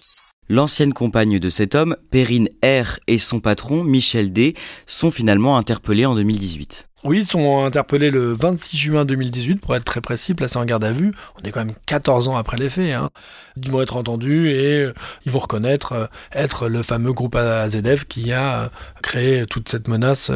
L'ancienne 0.49 0.93
compagne 0.93 1.39
de 1.39 1.49
cet 1.49 1.75
homme, 1.75 1.95
Perrine 2.11 2.49
R 2.63 2.99
et 3.07 3.17
son 3.17 3.39
patron, 3.39 3.83
Michel 3.83 4.33
D, 4.33 4.55
sont 4.85 5.11
finalement 5.11 5.57
interpellés 5.57 6.05
en 6.05 6.15
2018. 6.15 6.89
Oui, 7.05 7.17
ils 7.19 7.25
sont 7.25 7.65
interpellés 7.65 8.11
le 8.11 8.31
26 8.31 8.77
juin 8.77 9.05
2018, 9.05 9.55
pour 9.57 9.75
être 9.75 9.83
très 9.83 9.99
précis, 9.99 10.33
placés 10.33 10.57
en 10.57 10.63
garde 10.63 10.85
à 10.85 10.91
vue. 10.91 11.11
On 11.37 11.45
est 11.45 11.51
quand 11.51 11.65
même 11.65 11.75
14 11.85 12.29
ans 12.29 12.37
après 12.37 12.57
les 12.57 12.69
faits. 12.69 12.93
Hein. 12.93 13.09
Ils 13.57 13.69
vont 13.71 13.81
être 13.81 13.97
entendus 13.97 14.51
et 14.51 14.83
euh, 14.83 14.93
ils 15.25 15.31
vont 15.31 15.39
reconnaître 15.39 15.91
euh, 15.93 16.05
être 16.31 16.69
le 16.69 16.81
fameux 16.81 17.11
groupe 17.11 17.35
AZF 17.35 18.05
qui 18.05 18.31
a 18.31 18.63
euh, 18.63 18.69
créé 19.01 19.45
toute 19.45 19.67
cette 19.67 19.89
menace 19.89 20.31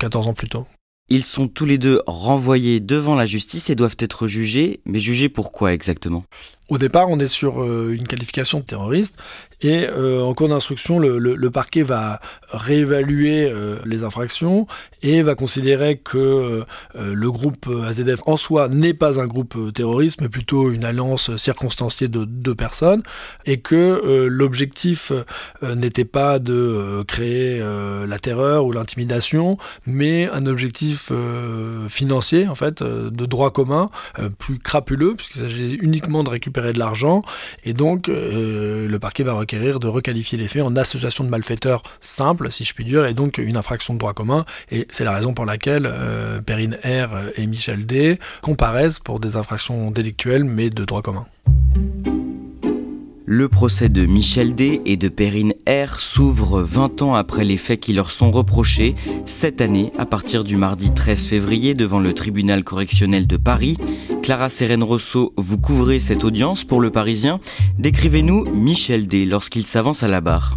14 0.00 0.26
ans 0.26 0.34
plus 0.34 0.48
tôt. 0.48 0.66
Ils 1.14 1.24
sont 1.24 1.46
tous 1.46 1.66
les 1.66 1.76
deux 1.76 2.00
renvoyés 2.06 2.80
devant 2.80 3.14
la 3.14 3.26
justice 3.26 3.68
et 3.68 3.74
doivent 3.74 3.98
être 3.98 4.26
jugés, 4.26 4.80
mais 4.86 4.98
jugés 4.98 5.28
pour 5.28 5.52
quoi 5.52 5.74
exactement? 5.74 6.24
Au 6.70 6.78
départ, 6.78 7.10
on 7.10 7.18
est 7.18 7.28
sur 7.28 7.62
euh, 7.62 7.90
une 7.92 8.08
qualification 8.08 8.60
de 8.60 8.64
terroriste 8.64 9.14
et 9.62 9.86
euh, 9.88 10.22
en 10.22 10.34
cours 10.34 10.48
d'instruction, 10.48 10.98
le, 10.98 11.50
parquet 11.50 11.82
va 11.82 12.20
réévaluer 12.50 13.50
euh, 13.50 13.78
les 13.84 14.04
infractions 14.04 14.66
et 15.02 15.22
va 15.22 15.34
considérer 15.34 15.96
que 15.96 16.64
le 16.94 17.30
groupe 17.30 17.68
AZF 17.86 18.20
en 18.26 18.36
soi 18.36 18.68
n'est 18.68 18.94
pas 18.94 19.20
un 19.20 19.26
groupe 19.26 19.72
terroriste, 19.74 20.20
mais 20.20 20.28
plutôt 20.28 20.70
une 20.70 20.84
alliance 20.84 21.34
circonstanciée 21.36 22.08
de 22.08 22.24
deux 22.24 22.54
personnes 22.54 23.02
et 23.44 23.60
que 23.60 24.26
l'objectif 24.28 25.12
n'était 25.62 26.04
pas 26.04 26.38
de 26.38 27.04
créer 27.08 27.60
la 27.60 28.18
terreur 28.18 28.64
ou 28.64 28.72
l'intimidation, 28.72 29.58
mais 29.86 30.30
un 30.30 30.46
objectif 30.46 31.12
financier, 31.88 32.48
en 32.48 32.54
fait, 32.54 32.82
de 32.82 33.26
droit 33.26 33.50
commun, 33.50 33.90
plus 34.38 34.58
crapuleux, 34.58 35.14
puisqu'il 35.14 35.40
s'agit 35.40 35.74
uniquement 35.74 36.22
de 36.22 36.30
récupérer 36.30 36.72
de 36.72 36.78
l'argent. 36.78 37.22
Et 37.64 37.72
donc, 37.72 38.08
euh, 38.08 38.88
le 38.88 38.98
parquet 38.98 39.22
va 39.22 39.34
de 39.58 39.86
requalifier 39.86 40.38
les 40.38 40.48
faits 40.48 40.62
en 40.62 40.76
association 40.76 41.24
de 41.24 41.28
malfaiteurs 41.28 41.82
simple, 42.00 42.50
si 42.50 42.64
je 42.64 42.74
puis 42.74 42.84
dire, 42.84 43.04
et 43.06 43.14
donc 43.14 43.38
une 43.38 43.56
infraction 43.56 43.94
de 43.94 43.98
droit 43.98 44.14
commun. 44.14 44.44
Et 44.70 44.86
c'est 44.90 45.04
la 45.04 45.12
raison 45.12 45.34
pour 45.34 45.44
laquelle 45.44 45.86
euh, 45.86 46.40
Perrine 46.40 46.78
R 46.84 47.30
et 47.36 47.46
Michel 47.46 47.86
D 47.86 48.18
comparaissent 48.40 49.00
pour 49.00 49.20
des 49.20 49.36
infractions 49.36 49.90
délictuelles, 49.90 50.44
mais 50.44 50.70
de 50.70 50.84
droit 50.84 51.02
commun. 51.02 51.26
Le 53.34 53.48
procès 53.48 53.88
de 53.88 54.04
Michel 54.04 54.54
D 54.54 54.82
et 54.84 54.98
de 54.98 55.08
Perrine 55.08 55.54
R 55.66 56.00
s'ouvre 56.00 56.60
20 56.60 57.00
ans 57.00 57.14
après 57.14 57.46
les 57.46 57.56
faits 57.56 57.80
qui 57.80 57.94
leur 57.94 58.10
sont 58.10 58.30
reprochés, 58.30 58.94
cette 59.24 59.62
année 59.62 59.90
à 59.96 60.04
partir 60.04 60.44
du 60.44 60.58
mardi 60.58 60.92
13 60.92 61.24
février 61.24 61.72
devant 61.72 61.98
le 61.98 62.12
tribunal 62.12 62.62
correctionnel 62.62 63.26
de 63.26 63.38
Paris. 63.38 63.78
Clara 64.22 64.50
Sérène 64.50 64.82
Rousseau, 64.82 65.32
vous 65.38 65.56
couvrez 65.56 65.98
cette 65.98 66.24
audience 66.24 66.64
pour 66.64 66.82
le 66.82 66.90
Parisien. 66.90 67.40
Décrivez-nous 67.78 68.44
Michel 68.52 69.06
D 69.06 69.24
lorsqu'il 69.24 69.64
s'avance 69.64 70.02
à 70.02 70.08
la 70.08 70.20
barre. 70.20 70.54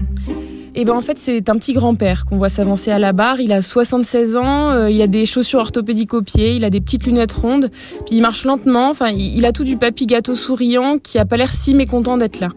Eh 0.75 0.83
ben 0.83 0.95
en 0.95 1.01
fait 1.01 1.17
c'est 1.17 1.49
un 1.49 1.55
petit 1.55 1.71
grand-père 1.71 2.25
qu'on 2.25 2.35
voit 2.35 2.49
s'avancer 2.49 2.91
à 2.91 2.99
la 2.99 3.13
barre. 3.13 3.39
Il 3.39 3.53
a 3.53 3.61
76 3.61 4.35
ans, 4.35 4.71
euh, 4.71 4.89
il 4.89 5.01
a 5.01 5.07
des 5.07 5.25
chaussures 5.25 5.61
orthopédiques 5.61 6.13
aux 6.13 6.23
pieds, 6.23 6.57
il 6.57 6.65
a 6.65 6.69
des 6.69 6.81
petites 6.81 7.05
lunettes 7.05 7.31
rondes, 7.31 7.71
puis 8.05 8.17
il 8.17 8.21
marche 8.21 8.43
lentement. 8.43 8.89
Enfin, 8.89 9.11
il 9.11 9.45
a 9.45 9.53
tout 9.53 9.63
du 9.63 9.77
papy 9.77 10.07
gâteau 10.07 10.35
souriant 10.35 10.97
qui 10.97 11.17
a 11.19 11.23
pas 11.23 11.37
l'air 11.37 11.53
si 11.53 11.73
mécontent 11.73 12.17
d'être 12.17 12.41
là. 12.41 12.49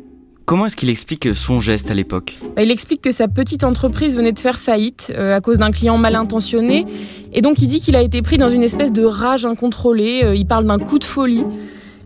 Comment 0.49 0.65
est-ce 0.65 0.77
qu'il 0.77 0.89
explique 0.89 1.35
son 1.35 1.59
geste 1.61 1.91
à 1.91 1.95
l'époque 1.95 2.39
bah, 2.57 2.63
Il 2.63 2.71
explique 2.71 3.03
que 3.03 3.11
sa 3.11 3.29
petite 3.29 3.65
entreprise 3.65 4.17
venait 4.17 4.33
de 4.33 4.39
faire 4.39 4.59
faillite 4.59 5.13
euh, 5.15 5.37
à 5.37 5.43
cause 5.43 5.59
d'un 5.59 5.71
client 5.71 5.99
mal 5.99 6.15
intentionné. 6.15 6.87
Et 7.35 7.43
donc 7.43 7.61
il 7.61 7.67
dit 7.67 7.81
qu'il 7.81 7.95
a 7.95 8.01
été 8.01 8.23
pris 8.23 8.39
dans 8.39 8.49
une 8.49 8.63
espèce 8.63 8.91
de 8.91 9.05
rage 9.05 9.45
incontrôlée. 9.45 10.23
Euh, 10.25 10.35
il 10.35 10.47
parle 10.47 10.65
d'un 10.65 10.79
coup 10.79 10.99
de 10.99 11.05
folie. 11.05 11.45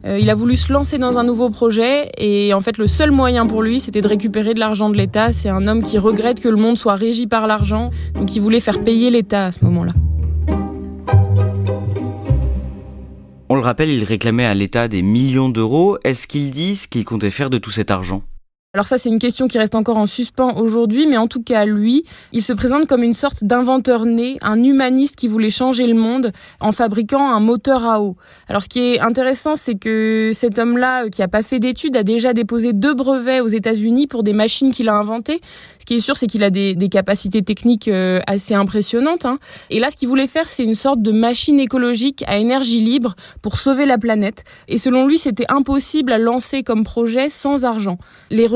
Euh, 0.05 0.19
il 0.19 0.29
a 0.29 0.35
voulu 0.35 0.57
se 0.57 0.73
lancer 0.73 0.99
dans 0.99 1.19
un 1.19 1.23
nouveau 1.23 1.51
projet 1.51 2.11
et 2.19 2.53
en 2.53 2.61
fait 2.61 2.79
le 2.79 2.89
seul 2.89 3.13
moyen 3.13 3.47
pour 3.47 3.63
lui 3.63 3.79
c'était 3.79 4.01
de 4.01 4.09
récupérer 4.09 4.55
de 4.55 4.59
l'argent 4.59 4.91
de 4.91 4.97
l'État. 4.97 5.33
C'est 5.33 5.49
un 5.49 5.69
homme 5.69 5.85
qui 5.85 5.97
regrette 5.99 6.41
que 6.41 6.49
le 6.49 6.57
monde 6.57 6.77
soit 6.77 6.97
régi 6.97 7.29
par 7.29 7.47
l'argent. 7.47 7.93
Donc 8.15 8.35
il 8.35 8.43
voulait 8.43 8.59
faire 8.59 8.83
payer 8.83 9.11
l'État 9.11 9.45
à 9.45 9.53
ce 9.53 9.65
moment-là. 9.65 9.93
On 13.49 13.55
le 13.55 13.61
rappelle, 13.61 13.91
il 13.91 14.03
réclamait 14.03 14.47
à 14.47 14.55
l'État 14.55 14.89
des 14.89 15.03
millions 15.03 15.49
d'euros. 15.49 15.97
Est-ce 16.03 16.27
qu'il 16.27 16.51
dit 16.51 16.75
ce 16.75 16.89
qu'il 16.89 17.05
comptait 17.05 17.31
faire 17.31 17.49
de 17.49 17.59
tout 17.59 17.71
cet 17.71 17.93
argent? 17.93 18.25
Alors 18.75 18.87
ça, 18.87 18.97
c'est 18.97 19.11
une 19.11 19.19
question 19.19 19.49
qui 19.49 19.59
reste 19.59 19.75
encore 19.75 19.99
en 19.99 20.07
suspens 20.07 20.57
aujourd'hui, 20.57 21.07
mais 21.07 21.19
en 21.19 21.29
tout 21.29 21.43
cas, 21.43 21.67
lui, 21.67 22.05
il 22.33 22.43
se 22.43 22.55
présente 22.55 22.87
comme 22.87 23.03
une 23.03 23.13
sorte 23.13 23.45
d'inventeur 23.45 24.07
né, 24.07 24.39
un 24.41 24.65
humaniste 24.65 25.15
qui 25.15 25.29
voulait 25.29 25.51
changer 25.51 25.87
le 25.87 25.93
monde 25.93 26.33
en 26.59 26.73
fabriquant 26.73 27.31
un 27.35 27.39
moteur 27.39 27.85
à 27.85 28.01
eau. 28.01 28.17
Alors 28.49 28.63
ce 28.63 28.71
qui 28.71 28.81
est 28.81 29.01
intéressant, 29.01 29.57
c'est 29.57 29.75
que 29.75 30.31
cet 30.33 30.59
homme-là, 30.59 31.11
qui 31.11 31.21
a 31.21 31.29
pas 31.29 31.43
fait 31.43 31.59
d'études, 31.59 31.99
a 31.99 32.03
déjà 32.03 32.33
déposé 32.33 32.73
deux 32.73 32.95
brevets 32.95 33.43
aux 33.43 33.47
États-Unis 33.47 34.07
pour 34.07 34.23
des 34.23 34.33
machines 34.33 34.71
qu'il 34.71 34.89
a 34.89 34.95
inventées. 34.95 35.43
Ce 35.79 35.85
qui 35.85 35.97
est 35.97 36.01
sûr, 36.01 36.17
c'est 36.17 36.27
qu'il 36.27 36.43
a 36.43 36.49
des, 36.49 36.75
capacités 36.91 37.43
techniques 37.43 37.89
euh, 37.89 38.21
assez 38.27 38.55
impressionnantes. 38.55 39.27
Hein. 39.27 39.37
Et 39.69 39.81
là, 39.81 39.91
ce 39.91 39.97
qu'il 39.97 40.09
voulait 40.09 40.27
faire, 40.27 40.49
c'est 40.49 40.65
une 40.65 40.77
sorte 40.77 41.03
de 41.03 41.13
machine 41.13 41.61
écologique 41.61 42.25
à 42.27 42.39
énergie 42.39 42.81
libre 42.81 43.17
pour 43.43 43.59
sauver 43.59 43.85
la 43.85 43.99
planète. 43.99 44.45
Et 44.69 44.79
selon 44.79 45.07
lui, 45.07 45.19
c'était 45.19 45.51
impossible 45.51 46.11
à 46.11 46.17
lancer 46.17 46.63
comme 46.63 46.85
projet 46.85 47.29
sans 47.29 47.67
argent. 47.67 47.99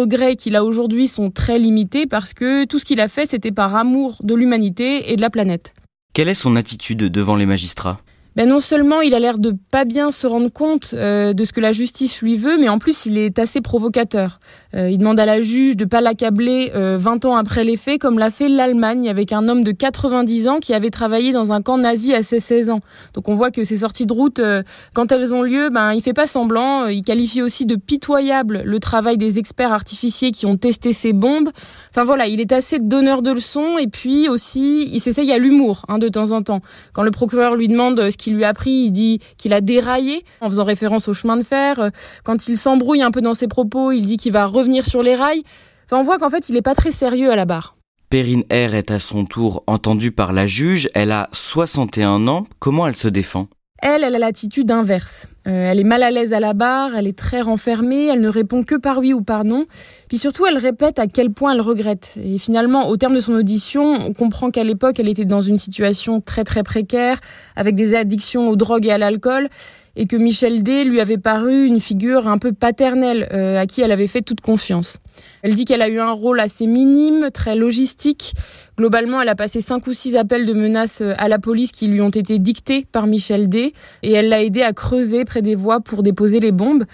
Regrets 0.07 0.37
qu'il 0.37 0.55
a 0.55 0.65
aujourd'hui 0.65 1.09
sont 1.09 1.31
très 1.31 1.59
limités 1.59 2.07
parce 2.07 2.33
que 2.33 2.65
tout 2.65 2.79
ce 2.79 2.85
qu'il 2.85 3.01
a 3.01 3.09
fait, 3.09 3.27
c'était 3.27 3.51
par 3.51 3.75
amour 3.75 4.19
de 4.23 4.35
l'humanité 4.35 5.13
et 5.13 5.17
de 5.17 5.21
la 5.21 5.31
planète. 5.31 5.75
Quelle 6.13 6.29
est 6.29 6.35
son 6.35 6.55
attitude 6.55 7.03
devant 7.11 7.35
les 7.35 7.45
magistrats? 7.45 7.99
Ben 8.37 8.47
non 8.47 8.61
seulement 8.61 9.01
il 9.01 9.15
a 9.15 9.19
l'air 9.19 9.39
de 9.39 9.55
pas 9.71 9.87
bien 9.87 10.11
se 10.11 10.27
rendre 10.27 10.53
compte 10.53 10.91
euh, 10.93 11.33
de 11.33 11.45
ce 11.45 11.55
que 11.55 11.61
la 11.61 11.73
justice 11.73 12.21
lui 12.21 12.37
veut, 12.37 12.59
mais 12.59 12.69
en 12.69 12.79
plus 12.79 13.07
il 13.07 13.17
est 13.17 13.39
assez 13.39 13.63
provocateur. 13.63 14.41
Euh, 14.75 14.91
il 14.91 14.99
demande 14.99 15.19
à 15.19 15.25
la 15.25 15.41
juge 15.41 15.75
de 15.75 15.87
pas 15.87 16.03
l'accabler 16.03 16.71
euh, 16.75 16.99
20 16.99 17.25
ans 17.25 17.37
après 17.37 17.65
les 17.65 17.79
faits, 17.79 17.99
comme 17.99 18.19
l'a 18.19 18.31
fait 18.31 18.51
l'Allemagne 18.51 19.09
avec 19.09 19.33
un 19.33 19.49
homme 19.49 19.65
de 19.65 19.73
90 19.73 20.49
ans 20.49 20.59
qui 20.61 20.75
avait 20.75 20.91
travaillé 20.91 21.33
dans 21.33 21.55
un 21.55 21.63
camp 21.63 21.79
nazi 21.79 22.13
à 22.13 22.23
ses 22.23 22.39
16 22.39 22.69
ans. 22.69 22.81
Donc 23.15 23.31
on 23.31 23.35
voit 23.35 23.51
que 23.51 23.65
ces 23.65 23.79
sorties 23.79 24.05
de 24.05 24.13
route, 24.13 24.39
euh, 24.39 24.63
quand 24.93 25.13
elles 25.13 25.35
ont 25.35 25.43
lieu, 25.43 25.71
ben 25.71 25.95
il 25.95 26.03
fait 26.03 26.13
pas 26.13 26.27
semblant. 26.27 26.89
Il 26.89 27.03
qualifie 27.03 27.41
aussi 27.41 27.65
de 27.65 27.77
pitoyable 27.77 28.63
le 28.67 28.81
travail 28.81 29.17
des 29.17 29.39
experts 29.39 29.73
artificiers 29.73 30.31
qui 30.31 30.45
ont 30.45 30.59
testé 30.59 30.93
ces 30.93 31.15
bombes. 31.15 31.49
Enfin 31.91 32.05
voilà, 32.05 32.27
il 32.27 32.41
est 32.41 32.53
assez 32.53 32.81
donneur 32.81 33.23
de 33.23 33.31
leçons 33.31 33.79
et 33.79 33.87
puis 33.87 34.29
aussi 34.29 34.91
il 34.93 35.01
s'essaye 35.01 35.33
à 35.33 35.39
l'humour 35.39 35.87
hein, 35.89 35.99
de 35.99 36.09
temps 36.09 36.33
en 36.33 36.43
temps. 36.43 36.61
Quand 36.93 37.03
le 37.03 37.11
procureur 37.11 37.55
lui 37.55 37.69
demande 37.69 38.11
ce 38.11 38.17
qui 38.27 38.33
lui 38.33 38.43
a 38.43 38.53
pris, 38.55 38.87
il 38.87 38.91
dit 38.91 39.21
qu'il 39.39 39.53
a 39.53 39.61
déraillé 39.61 40.25
en 40.41 40.49
faisant 40.49 40.65
référence 40.65 41.07
au 41.07 41.15
chemin 41.15 41.37
de 41.37 41.45
fer. 41.45 41.93
Quand 42.25 42.49
il 42.49 42.59
s'embrouille 42.59 43.01
un 43.01 43.13
peu 43.13 43.21
dans 43.21 43.35
ses 43.35 43.47
propos, 43.47 43.93
il 43.93 44.05
dit 44.05 44.17
qu'il 44.17 44.33
va 44.33 44.47
revenir 44.47 44.85
sur 44.85 45.01
les 45.01 45.15
rails. 45.15 45.45
Enfin, 45.85 46.01
on 46.01 46.03
voit 46.03 46.19
qu'en 46.19 46.29
fait, 46.29 46.49
il 46.49 46.55
n'est 46.55 46.63
pas 46.63 46.75
très 46.75 46.91
sérieux 46.91 47.31
à 47.31 47.37
la 47.37 47.45
barre. 47.45 47.77
Perrine 48.11 48.43
R 48.51 48.75
est 48.75 48.91
à 48.91 48.99
son 48.99 49.27
tour 49.27 49.63
entendue 49.69 50.11
par 50.11 50.33
la 50.33 50.49
juge. 50.49 50.89
Elle 50.93 51.13
a 51.13 51.29
61 51.31 52.27
ans. 52.27 52.49
Comment 52.59 52.89
elle 52.89 52.97
se 52.97 53.07
défend? 53.07 53.47
Elle, 53.81 54.03
elle 54.03 54.17
a 54.17 54.19
l'attitude 54.19 54.73
inverse. 54.73 55.29
Euh, 55.47 55.71
elle 55.71 55.79
est 55.79 55.85
mal 55.85 56.03
à 56.03 56.11
l'aise 56.11 56.33
à 56.33 56.41
la 56.41 56.55
barre, 56.55 56.97
elle 56.97 57.07
est 57.07 57.17
très 57.17 57.41
renfermée, 57.41 58.07
elle 58.07 58.21
ne 58.21 58.29
répond 58.29 58.65
que 58.65 58.75
par 58.75 58.99
oui 58.99 59.13
ou 59.13 59.23
par 59.23 59.45
non. 59.45 59.67
Puis 60.09 60.19
surtout, 60.19 60.45
elle 60.47 60.59
répète 60.59 60.99
à 60.99 61.07
quel 61.07 61.31
point 61.31 61.53
elle 61.53 61.61
regrette. 61.61 62.19
Et 62.23 62.39
finalement, 62.39 62.89
au 62.89 62.97
terme 62.97 63.15
de 63.15 63.21
son 63.21 63.35
audition, 63.35 63.85
on 63.85 64.13
comprend 64.13 64.51
qu'à 64.51 64.65
l'époque, 64.65 64.99
elle 64.99 65.09
était 65.09 65.25
dans 65.25 65.41
une 65.41 65.59
situation 65.59 66.21
très 66.21 66.43
très 66.43 66.63
précaire, 66.63 67.21
avec 67.55 67.77
des 67.77 67.95
addictions 67.95 68.49
aux 68.49 68.57
drogues 68.57 68.87
et 68.87 68.91
à 68.91 68.99
l'alcool, 68.99 69.49
et 69.95 70.07
que 70.07 70.17
Michel 70.17 70.63
D 70.63 70.85
lui 70.85 71.01
avait 71.01 71.17
paru 71.17 71.65
une 71.65 71.81
figure 71.81 72.29
un 72.29 72.39
peu 72.39 72.53
paternelle, 72.53 73.29
euh, 73.33 73.59
à 73.59 73.67
qui 73.67 73.81
elle 73.83 73.93
avait 73.93 74.09
fait 74.09 74.23
toute 74.23 74.41
confiance. 74.41 74.99
Elle 75.43 75.55
dit 75.55 75.65
qu'elle 75.65 75.83
a 75.83 75.89
eu 75.89 76.01
un 76.01 76.13
rôle 76.13 76.41
assez 76.41 76.67
minime, 76.67 77.31
très 77.33 77.57
logistique. 77.57 78.35
Globalement, 78.79 79.23
elle 79.23 79.29
a 79.31 79.35
passé 79.35 79.63
cinq 79.63 79.87
ou 79.87 79.95
six 79.95 80.17
appels 80.17 80.45
de 80.45 80.53
menaces 80.53 81.01
euh, 81.01 81.15
à 81.17 81.29
la 81.29 81.39
police 81.39 81.73
qui 81.73 81.87
lui 81.87 82.03
ont 82.03 82.11
été 82.11 82.39
dictés 82.39 82.87
par 82.93 83.07
Michel 83.07 83.49
D. 83.49 83.73
Et 84.03 84.13
elle 84.13 84.29
l'a 84.29 84.43
aidé 84.43 84.63
à 84.63 84.73
creuser 84.75 85.25
près 85.25 85.41
des 85.41 85.55
voies 85.55 85.81
pour 85.81 86.03
déposer 86.03 86.41
les 86.41 86.53
bombes. 86.53 86.85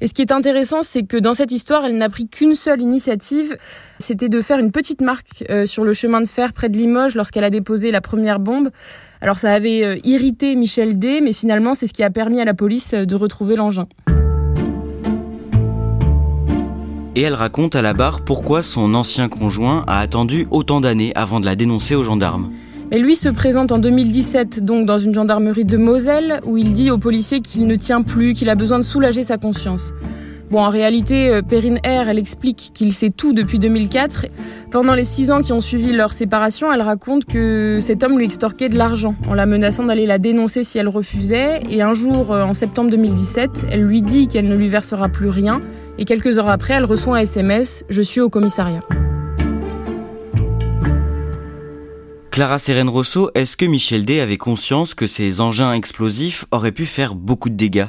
Et 0.00 0.06
ce 0.06 0.14
qui 0.14 0.22
est 0.22 0.32
intéressant, 0.32 0.82
c'est 0.82 1.04
que 1.04 1.16
dans 1.16 1.34
cette 1.34 1.52
histoire, 1.52 1.84
elle 1.84 1.96
n'a 1.96 2.08
pris 2.08 2.26
qu'une 2.26 2.54
seule 2.54 2.80
initiative, 2.80 3.56
c'était 3.98 4.30
de 4.30 4.40
faire 4.40 4.58
une 4.58 4.72
petite 4.72 5.02
marque 5.02 5.44
euh, 5.50 5.66
sur 5.66 5.84
le 5.84 5.92
chemin 5.92 6.20
de 6.20 6.26
fer 6.26 6.52
près 6.52 6.68
de 6.68 6.76
Limoges 6.76 7.14
lorsqu'elle 7.14 7.44
a 7.44 7.50
déposé 7.50 7.90
la 7.90 8.00
première 8.00 8.40
bombe. 8.40 8.70
Alors 9.20 9.38
ça 9.38 9.52
avait 9.52 9.84
euh, 9.84 9.98
irrité 10.02 10.56
Michel 10.56 10.98
D, 10.98 11.20
mais 11.20 11.34
finalement 11.34 11.74
c'est 11.74 11.86
ce 11.86 11.92
qui 11.92 12.02
a 12.02 12.10
permis 12.10 12.40
à 12.40 12.44
la 12.44 12.54
police 12.54 12.92
de 12.92 13.14
retrouver 13.14 13.56
l'engin. 13.56 13.86
Et 17.14 17.22
elle 17.22 17.34
raconte 17.34 17.76
à 17.76 17.82
la 17.82 17.92
barre 17.92 18.22
pourquoi 18.22 18.62
son 18.62 18.94
ancien 18.94 19.28
conjoint 19.28 19.84
a 19.86 20.00
attendu 20.00 20.46
autant 20.50 20.80
d'années 20.80 21.12
avant 21.14 21.40
de 21.40 21.46
la 21.46 21.56
dénoncer 21.56 21.94
aux 21.94 22.02
gendarmes. 22.02 22.50
Et 22.92 22.98
lui 22.98 23.14
se 23.14 23.28
présente 23.28 23.70
en 23.70 23.78
2017 23.78 24.64
donc 24.64 24.86
dans 24.86 24.98
une 24.98 25.14
gendarmerie 25.14 25.64
de 25.64 25.76
Moselle 25.76 26.40
où 26.44 26.56
il 26.56 26.72
dit 26.72 26.90
aux 26.90 26.98
policiers 26.98 27.40
qu'il 27.40 27.66
ne 27.66 27.76
tient 27.76 28.02
plus, 28.02 28.34
qu'il 28.34 28.48
a 28.48 28.56
besoin 28.56 28.78
de 28.78 28.84
soulager 28.84 29.22
sa 29.22 29.38
conscience. 29.38 29.92
Bon, 30.50 30.58
en 30.58 30.68
réalité, 30.68 31.28
euh, 31.28 31.42
Perrine 31.42 31.78
R, 31.84 32.08
elle 32.08 32.18
explique 32.18 32.72
qu'il 32.74 32.92
sait 32.92 33.10
tout 33.10 33.32
depuis 33.32 33.60
2004. 33.60 34.26
Pendant 34.72 34.94
les 34.94 35.04
six 35.04 35.30
ans 35.30 35.42
qui 35.42 35.52
ont 35.52 35.60
suivi 35.60 35.92
leur 35.92 36.12
séparation, 36.12 36.72
elle 36.72 36.82
raconte 36.82 37.24
que 37.24 37.78
cet 37.80 38.02
homme 38.02 38.18
lui 38.18 38.24
extorquait 38.24 38.68
de 38.68 38.76
l'argent 38.76 39.14
en 39.28 39.34
la 39.34 39.46
menaçant 39.46 39.84
d'aller 39.84 40.06
la 40.06 40.18
dénoncer 40.18 40.64
si 40.64 40.76
elle 40.78 40.88
refusait. 40.88 41.62
Et 41.70 41.82
un 41.82 41.92
jour, 41.92 42.32
euh, 42.32 42.42
en 42.42 42.52
septembre 42.52 42.90
2017, 42.90 43.66
elle 43.70 43.82
lui 43.82 44.02
dit 44.02 44.26
qu'elle 44.26 44.48
ne 44.48 44.56
lui 44.56 44.68
versera 44.68 45.08
plus 45.08 45.28
rien. 45.28 45.62
Et 46.00 46.06
quelques 46.06 46.38
heures 46.38 46.48
après, 46.48 46.74
elle 46.74 46.86
reçoit 46.86 47.18
un 47.18 47.20
SMS 47.20 47.84
Je 47.90 48.00
suis 48.00 48.22
au 48.22 48.30
commissariat. 48.30 48.80
Clara 52.30 52.58
Sérène 52.58 52.88
Rousseau, 52.88 53.30
est-ce 53.34 53.58
que 53.58 53.66
Michel 53.66 54.06
D 54.06 54.18
avait 54.20 54.38
conscience 54.38 54.94
que 54.94 55.06
ces 55.06 55.42
engins 55.42 55.74
explosifs 55.74 56.46
auraient 56.52 56.72
pu 56.72 56.86
faire 56.86 57.14
beaucoup 57.14 57.50
de 57.50 57.54
dégâts? 57.54 57.88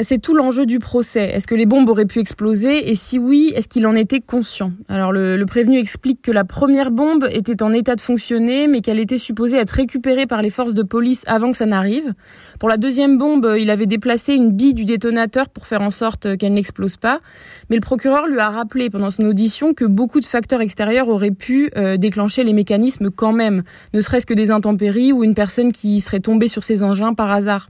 C'est 0.00 0.18
tout 0.18 0.34
l'enjeu 0.34 0.64
du 0.64 0.78
procès. 0.78 1.24
Est-ce 1.24 1.46
que 1.46 1.54
les 1.54 1.66
bombes 1.66 1.88
auraient 1.88 2.06
pu 2.06 2.18
exploser? 2.18 2.90
Et 2.90 2.94
si 2.94 3.18
oui, 3.18 3.52
est-ce 3.54 3.68
qu'il 3.68 3.86
en 3.86 3.94
était 3.94 4.20
conscient? 4.20 4.72
Alors 4.88 5.12
le, 5.12 5.44
prévenu 5.44 5.78
explique 5.78 6.22
que 6.22 6.30
la 6.30 6.44
première 6.44 6.90
bombe 6.90 7.28
était 7.30 7.62
en 7.62 7.74
état 7.74 7.94
de 7.94 8.00
fonctionner, 8.00 8.68
mais 8.68 8.80
qu'elle 8.80 8.98
était 8.98 9.18
supposée 9.18 9.58
être 9.58 9.70
récupérée 9.70 10.26
par 10.26 10.40
les 10.40 10.48
forces 10.48 10.72
de 10.72 10.82
police 10.82 11.24
avant 11.26 11.50
que 11.50 11.58
ça 11.58 11.66
n'arrive. 11.66 12.14
Pour 12.58 12.70
la 12.70 12.78
deuxième 12.78 13.18
bombe, 13.18 13.54
il 13.58 13.68
avait 13.68 13.86
déplacé 13.86 14.32
une 14.32 14.52
bille 14.52 14.72
du 14.72 14.86
détonateur 14.86 15.50
pour 15.50 15.66
faire 15.66 15.82
en 15.82 15.90
sorte 15.90 16.38
qu'elle 16.38 16.54
n'explose 16.54 16.96
pas. 16.96 17.20
Mais 17.68 17.76
le 17.76 17.82
procureur 17.82 18.26
lui 18.26 18.38
a 18.38 18.48
rappelé 18.48 18.88
pendant 18.88 19.10
son 19.10 19.24
audition 19.24 19.74
que 19.74 19.84
beaucoup 19.84 20.20
de 20.20 20.26
facteurs 20.26 20.62
extérieurs 20.62 21.08
auraient 21.08 21.32
pu 21.32 21.70
euh, 21.76 21.98
déclencher 21.98 22.44
les 22.44 22.54
mécanismes 22.54 23.10
quand 23.10 23.32
même, 23.32 23.62
ne 23.92 24.00
serait-ce 24.00 24.26
que 24.26 24.34
des 24.34 24.50
intempéries 24.50 25.12
ou 25.12 25.22
une 25.22 25.34
personne 25.34 25.70
qui 25.70 26.00
serait 26.00 26.20
tombée 26.20 26.48
sur 26.48 26.64
ces 26.64 26.82
engins 26.82 27.12
par 27.12 27.30
hasard. 27.30 27.68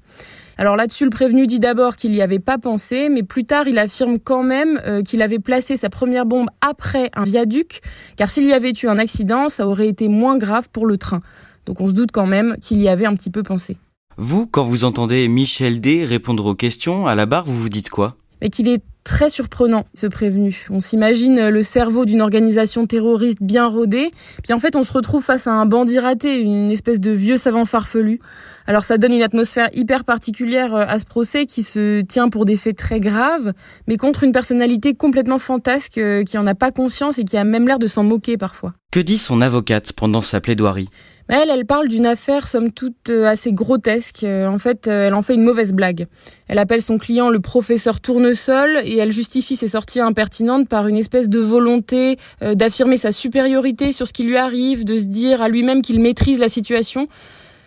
Alors 0.58 0.76
là-dessus, 0.76 1.04
le 1.04 1.10
prévenu 1.10 1.46
dit 1.46 1.58
d'abord 1.58 1.96
qu'il 1.96 2.12
n'y 2.12 2.20
avait 2.20 2.38
pas 2.38 2.58
pensé, 2.58 3.08
mais 3.08 3.22
plus 3.22 3.44
tard, 3.44 3.66
il 3.68 3.78
affirme 3.78 4.18
quand 4.18 4.42
même 4.42 4.80
euh, 4.84 5.02
qu'il 5.02 5.22
avait 5.22 5.38
placé 5.38 5.76
sa 5.76 5.88
première 5.88 6.26
bombe 6.26 6.48
après 6.60 7.10
un 7.14 7.24
viaduc, 7.24 7.80
car 8.16 8.30
s'il 8.30 8.44
y 8.44 8.52
avait 8.52 8.72
eu 8.82 8.86
un 8.86 8.98
accident, 8.98 9.48
ça 9.48 9.66
aurait 9.66 9.88
été 9.88 10.08
moins 10.08 10.38
grave 10.38 10.68
pour 10.70 10.86
le 10.86 10.98
train. 10.98 11.20
Donc 11.66 11.80
on 11.80 11.86
se 11.86 11.92
doute 11.92 12.10
quand 12.12 12.26
même 12.26 12.56
qu'il 12.60 12.82
y 12.82 12.88
avait 12.88 13.06
un 13.06 13.14
petit 13.14 13.30
peu 13.30 13.42
pensé. 13.42 13.76
Vous, 14.18 14.46
quand 14.46 14.64
vous 14.64 14.84
entendez 14.84 15.26
Michel 15.28 15.80
D 15.80 16.04
répondre 16.04 16.44
aux 16.46 16.54
questions 16.54 17.06
à 17.06 17.14
la 17.14 17.24
barre, 17.26 17.46
vous 17.46 17.60
vous 17.60 17.70
dites 17.70 17.88
quoi? 17.88 18.16
Mais 18.42 18.50
qu'il 18.50 18.68
est 18.68 18.82
très 19.04 19.30
surprenant, 19.30 19.84
ce 19.94 20.06
prévenu. 20.06 20.66
On 20.70 20.80
s'imagine 20.80 21.48
le 21.48 21.62
cerveau 21.62 22.04
d'une 22.04 22.20
organisation 22.20 22.86
terroriste 22.86 23.38
bien 23.40 23.66
rodée, 23.66 24.10
puis 24.42 24.52
en 24.52 24.58
fait 24.58 24.76
on 24.76 24.82
se 24.82 24.92
retrouve 24.92 25.22
face 25.22 25.46
à 25.46 25.52
un 25.52 25.66
bandit 25.66 25.98
raté, 25.98 26.38
une 26.40 26.70
espèce 26.70 27.00
de 27.00 27.10
vieux 27.10 27.36
savant 27.36 27.64
farfelu. 27.64 28.20
Alors 28.66 28.84
ça 28.84 28.98
donne 28.98 29.12
une 29.12 29.22
atmosphère 29.22 29.68
hyper 29.72 30.04
particulière 30.04 30.74
euh, 30.74 30.84
à 30.86 30.98
ce 30.98 31.04
procès 31.04 31.46
qui 31.46 31.62
se 31.62 32.00
tient 32.02 32.28
pour 32.28 32.44
des 32.44 32.56
faits 32.56 32.76
très 32.76 33.00
graves, 33.00 33.52
mais 33.88 33.96
contre 33.96 34.24
une 34.24 34.32
personnalité 34.32 34.94
complètement 34.94 35.38
fantasque 35.38 35.98
euh, 35.98 36.22
qui 36.24 36.38
en 36.38 36.46
a 36.46 36.54
pas 36.54 36.70
conscience 36.70 37.18
et 37.18 37.24
qui 37.24 37.36
a 37.36 37.44
même 37.44 37.66
l'air 37.66 37.78
de 37.78 37.86
s'en 37.86 38.04
moquer 38.04 38.36
parfois. 38.36 38.74
Que 38.92 39.00
dit 39.00 39.18
son 39.18 39.40
avocate 39.40 39.92
pendant 39.92 40.22
sa 40.22 40.40
plaidoirie? 40.40 40.88
Elle, 41.28 41.50
elle 41.50 41.66
parle 41.66 41.88
d'une 41.88 42.06
affaire 42.06 42.48
somme 42.48 42.72
toute 42.72 43.10
euh, 43.10 43.26
assez 43.26 43.52
grotesque. 43.52 44.24
En 44.24 44.58
fait, 44.58 44.86
elle 44.86 45.14
en 45.14 45.22
fait 45.22 45.34
une 45.34 45.44
mauvaise 45.44 45.72
blague. 45.72 46.06
Elle 46.48 46.58
appelle 46.58 46.82
son 46.82 46.98
client 46.98 47.30
le 47.30 47.40
professeur 47.40 48.00
Tournesol 48.00 48.80
et 48.84 48.98
elle 48.98 49.12
justifie 49.12 49.56
ses 49.56 49.68
sorties 49.68 50.00
impertinentes 50.00 50.68
par 50.68 50.86
une 50.86 50.96
espèce 50.96 51.28
de 51.28 51.40
volonté 51.40 52.18
d'affirmer 52.42 52.96
sa 52.96 53.12
supériorité 53.12 53.92
sur 53.92 54.06
ce 54.06 54.12
qui 54.12 54.24
lui 54.24 54.36
arrive, 54.36 54.84
de 54.84 54.96
se 54.96 55.04
dire 55.04 55.40
à 55.40 55.48
lui-même 55.48 55.80
qu'il 55.80 56.00
maîtrise 56.00 56.38
la 56.38 56.48
situation 56.48 57.08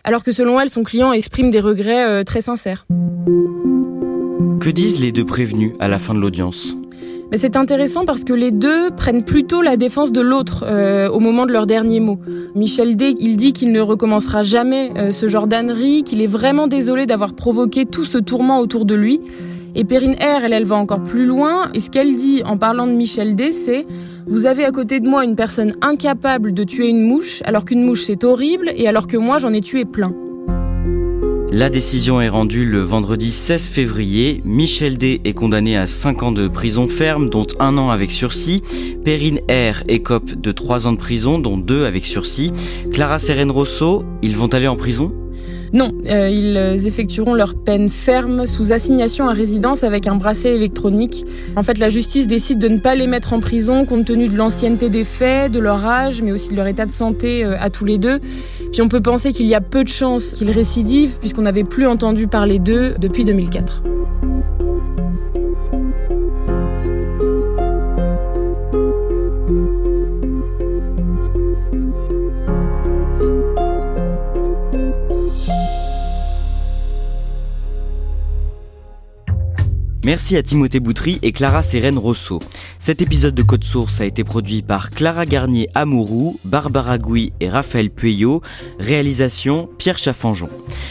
alors 0.06 0.24
que 0.24 0.32
selon 0.32 0.62
elle, 0.62 0.70
son 0.70 0.84
client 0.84 1.12
exprime 1.12 1.50
des 1.50 1.60
regrets 1.60 2.06
euh, 2.08 2.24
très 2.24 2.42
sincères. 2.42 2.86
Que 4.62 4.70
disent 4.70 5.02
les 5.02 5.12
deux 5.12 5.26
prévenus 5.26 5.74
à 5.80 5.88
la 5.88 6.00
fin 6.00 6.14
de 6.14 6.20
l'audience? 6.20 6.78
Mais 7.32 7.38
c'est 7.38 7.56
intéressant 7.56 8.06
parce 8.06 8.24
que 8.24 8.34
les 8.34 8.52
deux 8.52 8.92
prennent 8.92 9.24
plutôt 9.24 9.62
la 9.62 9.78
défense 9.78 10.12
de 10.12 10.22
l'autre 10.22 10.64
euh, 10.68 11.10
au 11.10 11.20
moment 11.20 11.46
de 11.46 11.52
leur 11.52 11.66
dernier 11.66 12.00
mot. 12.00 12.20
Michel 12.56 12.96
D, 12.96 13.16
il 13.20 13.38
dit 13.38 13.54
qu'il 13.54 13.72
ne 13.72 13.82
recommencera 13.82 14.44
jamais 14.44 14.92
euh, 14.96 15.12
ce 15.12 15.28
genre 15.28 15.48
d'ânerie, 15.48 16.04
qu'il 16.04 16.22
est 16.22 16.28
vraiment 16.28 16.68
désolé 16.68 17.06
d'avoir 17.06 17.34
provoqué 17.34 17.86
tout 17.86 18.06
ce 18.06 18.18
tourment 18.18 18.60
autour 18.60 18.86
de 18.86 18.96
lui. 18.96 19.22
Et 19.76 19.84
Perrine 19.84 20.14
R, 20.14 20.46
elle, 20.46 20.54
elle 20.54 20.66
va 20.66 20.78
encore 20.78 21.04
plus 21.04 21.26
loin. 21.26 21.70
Et 21.74 21.82
ce 21.82 21.90
qu'elle 21.90 22.16
dit 22.16 22.42
en 22.46 22.58
parlant 22.58 22.88
de 22.88 22.94
Michel 22.94 23.36
D, 23.36 23.52
c'est 23.52 23.86
vous 24.28 24.46
avez 24.46 24.64
à 24.64 24.72
côté 24.72 25.00
de 25.00 25.08
moi 25.08 25.24
une 25.24 25.36
personne 25.36 25.76
incapable 25.82 26.54
de 26.54 26.64
tuer 26.64 26.88
une 26.88 27.02
mouche, 27.02 27.42
alors 27.46 27.66
qu'une 27.66 27.84
mouche 27.84 28.04
c'est 28.06 28.24
horrible, 28.24 28.72
et 28.76 28.88
alors 28.88 29.08
que 29.08 29.18
moi 29.18 29.38
j'en 29.38 29.54
ai 29.54 29.62
tué 29.62 29.86
plein. 29.86 30.14
La 31.58 31.70
décision 31.70 32.20
est 32.20 32.28
rendue 32.28 32.66
le 32.66 32.82
vendredi 32.82 33.32
16 33.32 33.70
février. 33.70 34.42
Michel 34.44 34.98
D 34.98 35.22
est 35.24 35.32
condamné 35.32 35.78
à 35.78 35.88
5 35.88 36.24
ans 36.24 36.32
de 36.34 36.50
prison 36.50 36.90
ferme, 36.90 37.30
dont 37.30 37.48
un 37.62 37.78
an 37.78 37.92
avec 37.92 38.12
sursis. 38.12 38.62
Perrine 39.06 39.40
R 39.50 39.82
écope 39.88 40.34
de 40.34 40.52
3 40.52 40.86
ans 40.86 40.92
de 40.92 40.98
prison, 40.98 41.40
dont 41.40 41.56
2 41.56 41.86
avec 41.86 42.06
sursis. 42.06 42.52
Clara 42.92 43.20
Serène 43.20 43.52
Rosso, 43.52 44.04
ils 44.22 44.36
vont 44.36 44.48
aller 44.48 44.68
en 44.68 44.76
prison? 44.76 45.14
Non, 45.72 45.92
euh, 46.06 46.30
ils 46.30 46.88
effectueront 46.88 47.34
leur 47.34 47.56
peine 47.56 47.90
ferme 47.90 48.48
sous 48.48 48.72
assignation 48.72 49.28
à 49.28 49.34
résidence 49.34 49.84
avec 49.84 50.08
un 50.08 50.16
bracelet 50.16 50.56
électronique. 50.56 51.26
En 51.56 51.64
fait, 51.64 51.80
la 51.80 51.90
justice 51.90 52.28
décide 52.28 52.60
de 52.60 52.68
ne 52.68 52.78
pas 52.78 52.96
les 52.96 53.08
mettre 53.08 53.34
en 53.34 53.40
prison 53.40 53.86
compte 53.86 54.06
tenu 54.06 54.28
de 54.28 54.38
l'ancienneté 54.38 54.90
des 54.90 55.04
faits, 55.04 55.52
de 55.52 55.60
leur 55.60 55.86
âge, 55.86 56.22
mais 56.22 56.32
aussi 56.32 56.52
de 56.52 56.56
leur 56.56 56.68
état 56.68 56.86
de 56.86 56.92
santé 56.92 57.44
euh, 57.44 57.56
à 57.60 57.70
tous 57.70 57.86
les 57.86 57.98
deux. 57.98 58.20
Puis 58.76 58.82
on 58.82 58.90
peut 58.90 59.02
penser 59.02 59.32
qu'il 59.32 59.46
y 59.46 59.56
a 59.56 59.62
peu 59.62 59.86
de 59.86 59.88
chances 59.88 60.34
qu'ils 60.34 60.52
récidivent 60.52 61.18
puisqu'on 61.20 61.44
n'avait 61.44 61.64
plus 61.64 61.88
entendu 61.88 62.28
parler 62.28 62.60
d'eux 62.60 62.96
depuis 63.00 63.24
2004. 63.24 63.95
Merci 80.06 80.38
à 80.38 80.44
Timothée 80.44 80.80
Boutry 80.80 81.18
et 81.24 81.32
Clara 81.32 81.64
Sérène 81.64 81.98
Rosso. 81.98 82.38
Cet 82.78 83.02
épisode 83.02 83.34
de 83.34 83.42
Code 83.42 83.64
Source 83.64 84.02
a 84.02 84.06
été 84.06 84.24
produit 84.24 84.62
par 84.62 84.92
Clara 84.92 85.26
Garnier 85.26 85.68
Amourou, 85.74 86.40
Barbara 86.46 87.00
Gouy 87.00 87.34
et 87.40 87.50
Raphaël 87.50 87.90
Pueyo. 87.90 88.44
Réalisation 88.80 89.68
Pierre 89.80 89.98
Chaffanjon. 89.98 90.50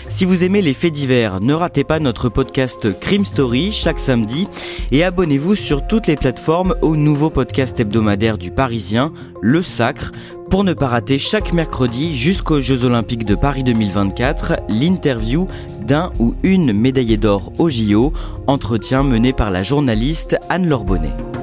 Si 0.08 0.24
vous 0.24 0.42
aimez 0.42 0.62
les 0.62 0.74
faits 0.74 0.92
divers, 0.92 1.38
ne 1.38 1.54
ratez 1.54 1.84
pas 1.84 2.00
notre 2.00 2.28
podcast 2.28 2.88
Crime 2.98 3.24
Story 3.24 3.70
chaque 3.70 4.00
samedi 4.00 4.48
et 4.90 5.04
abonnez-vous 5.04 5.54
sur 5.54 5.86
toutes 5.86 6.08
les 6.08 6.16
plateformes 6.16 6.74
au 6.82 6.96
nouveau 6.96 7.30
podcast 7.30 7.78
hebdomadaire 7.78 8.36
du 8.36 8.50
Parisien, 8.50 9.12
Le 9.40 9.62
Sacre, 9.62 10.10
pour 10.54 10.62
ne 10.62 10.72
pas 10.72 10.86
rater 10.86 11.18
chaque 11.18 11.52
mercredi 11.52 12.14
jusqu'aux 12.14 12.60
Jeux 12.60 12.84
Olympiques 12.84 13.24
de 13.24 13.34
Paris 13.34 13.64
2024 13.64 14.60
l'interview 14.68 15.48
d'un 15.80 16.12
ou 16.20 16.36
une 16.44 16.72
médaillée 16.72 17.16
d'or 17.16 17.50
au 17.58 17.68
JO, 17.68 18.12
entretien 18.46 19.02
mené 19.02 19.32
par 19.32 19.50
la 19.50 19.64
journaliste 19.64 20.36
Anne-Laure 20.50 20.84
Bonnet. 20.84 21.33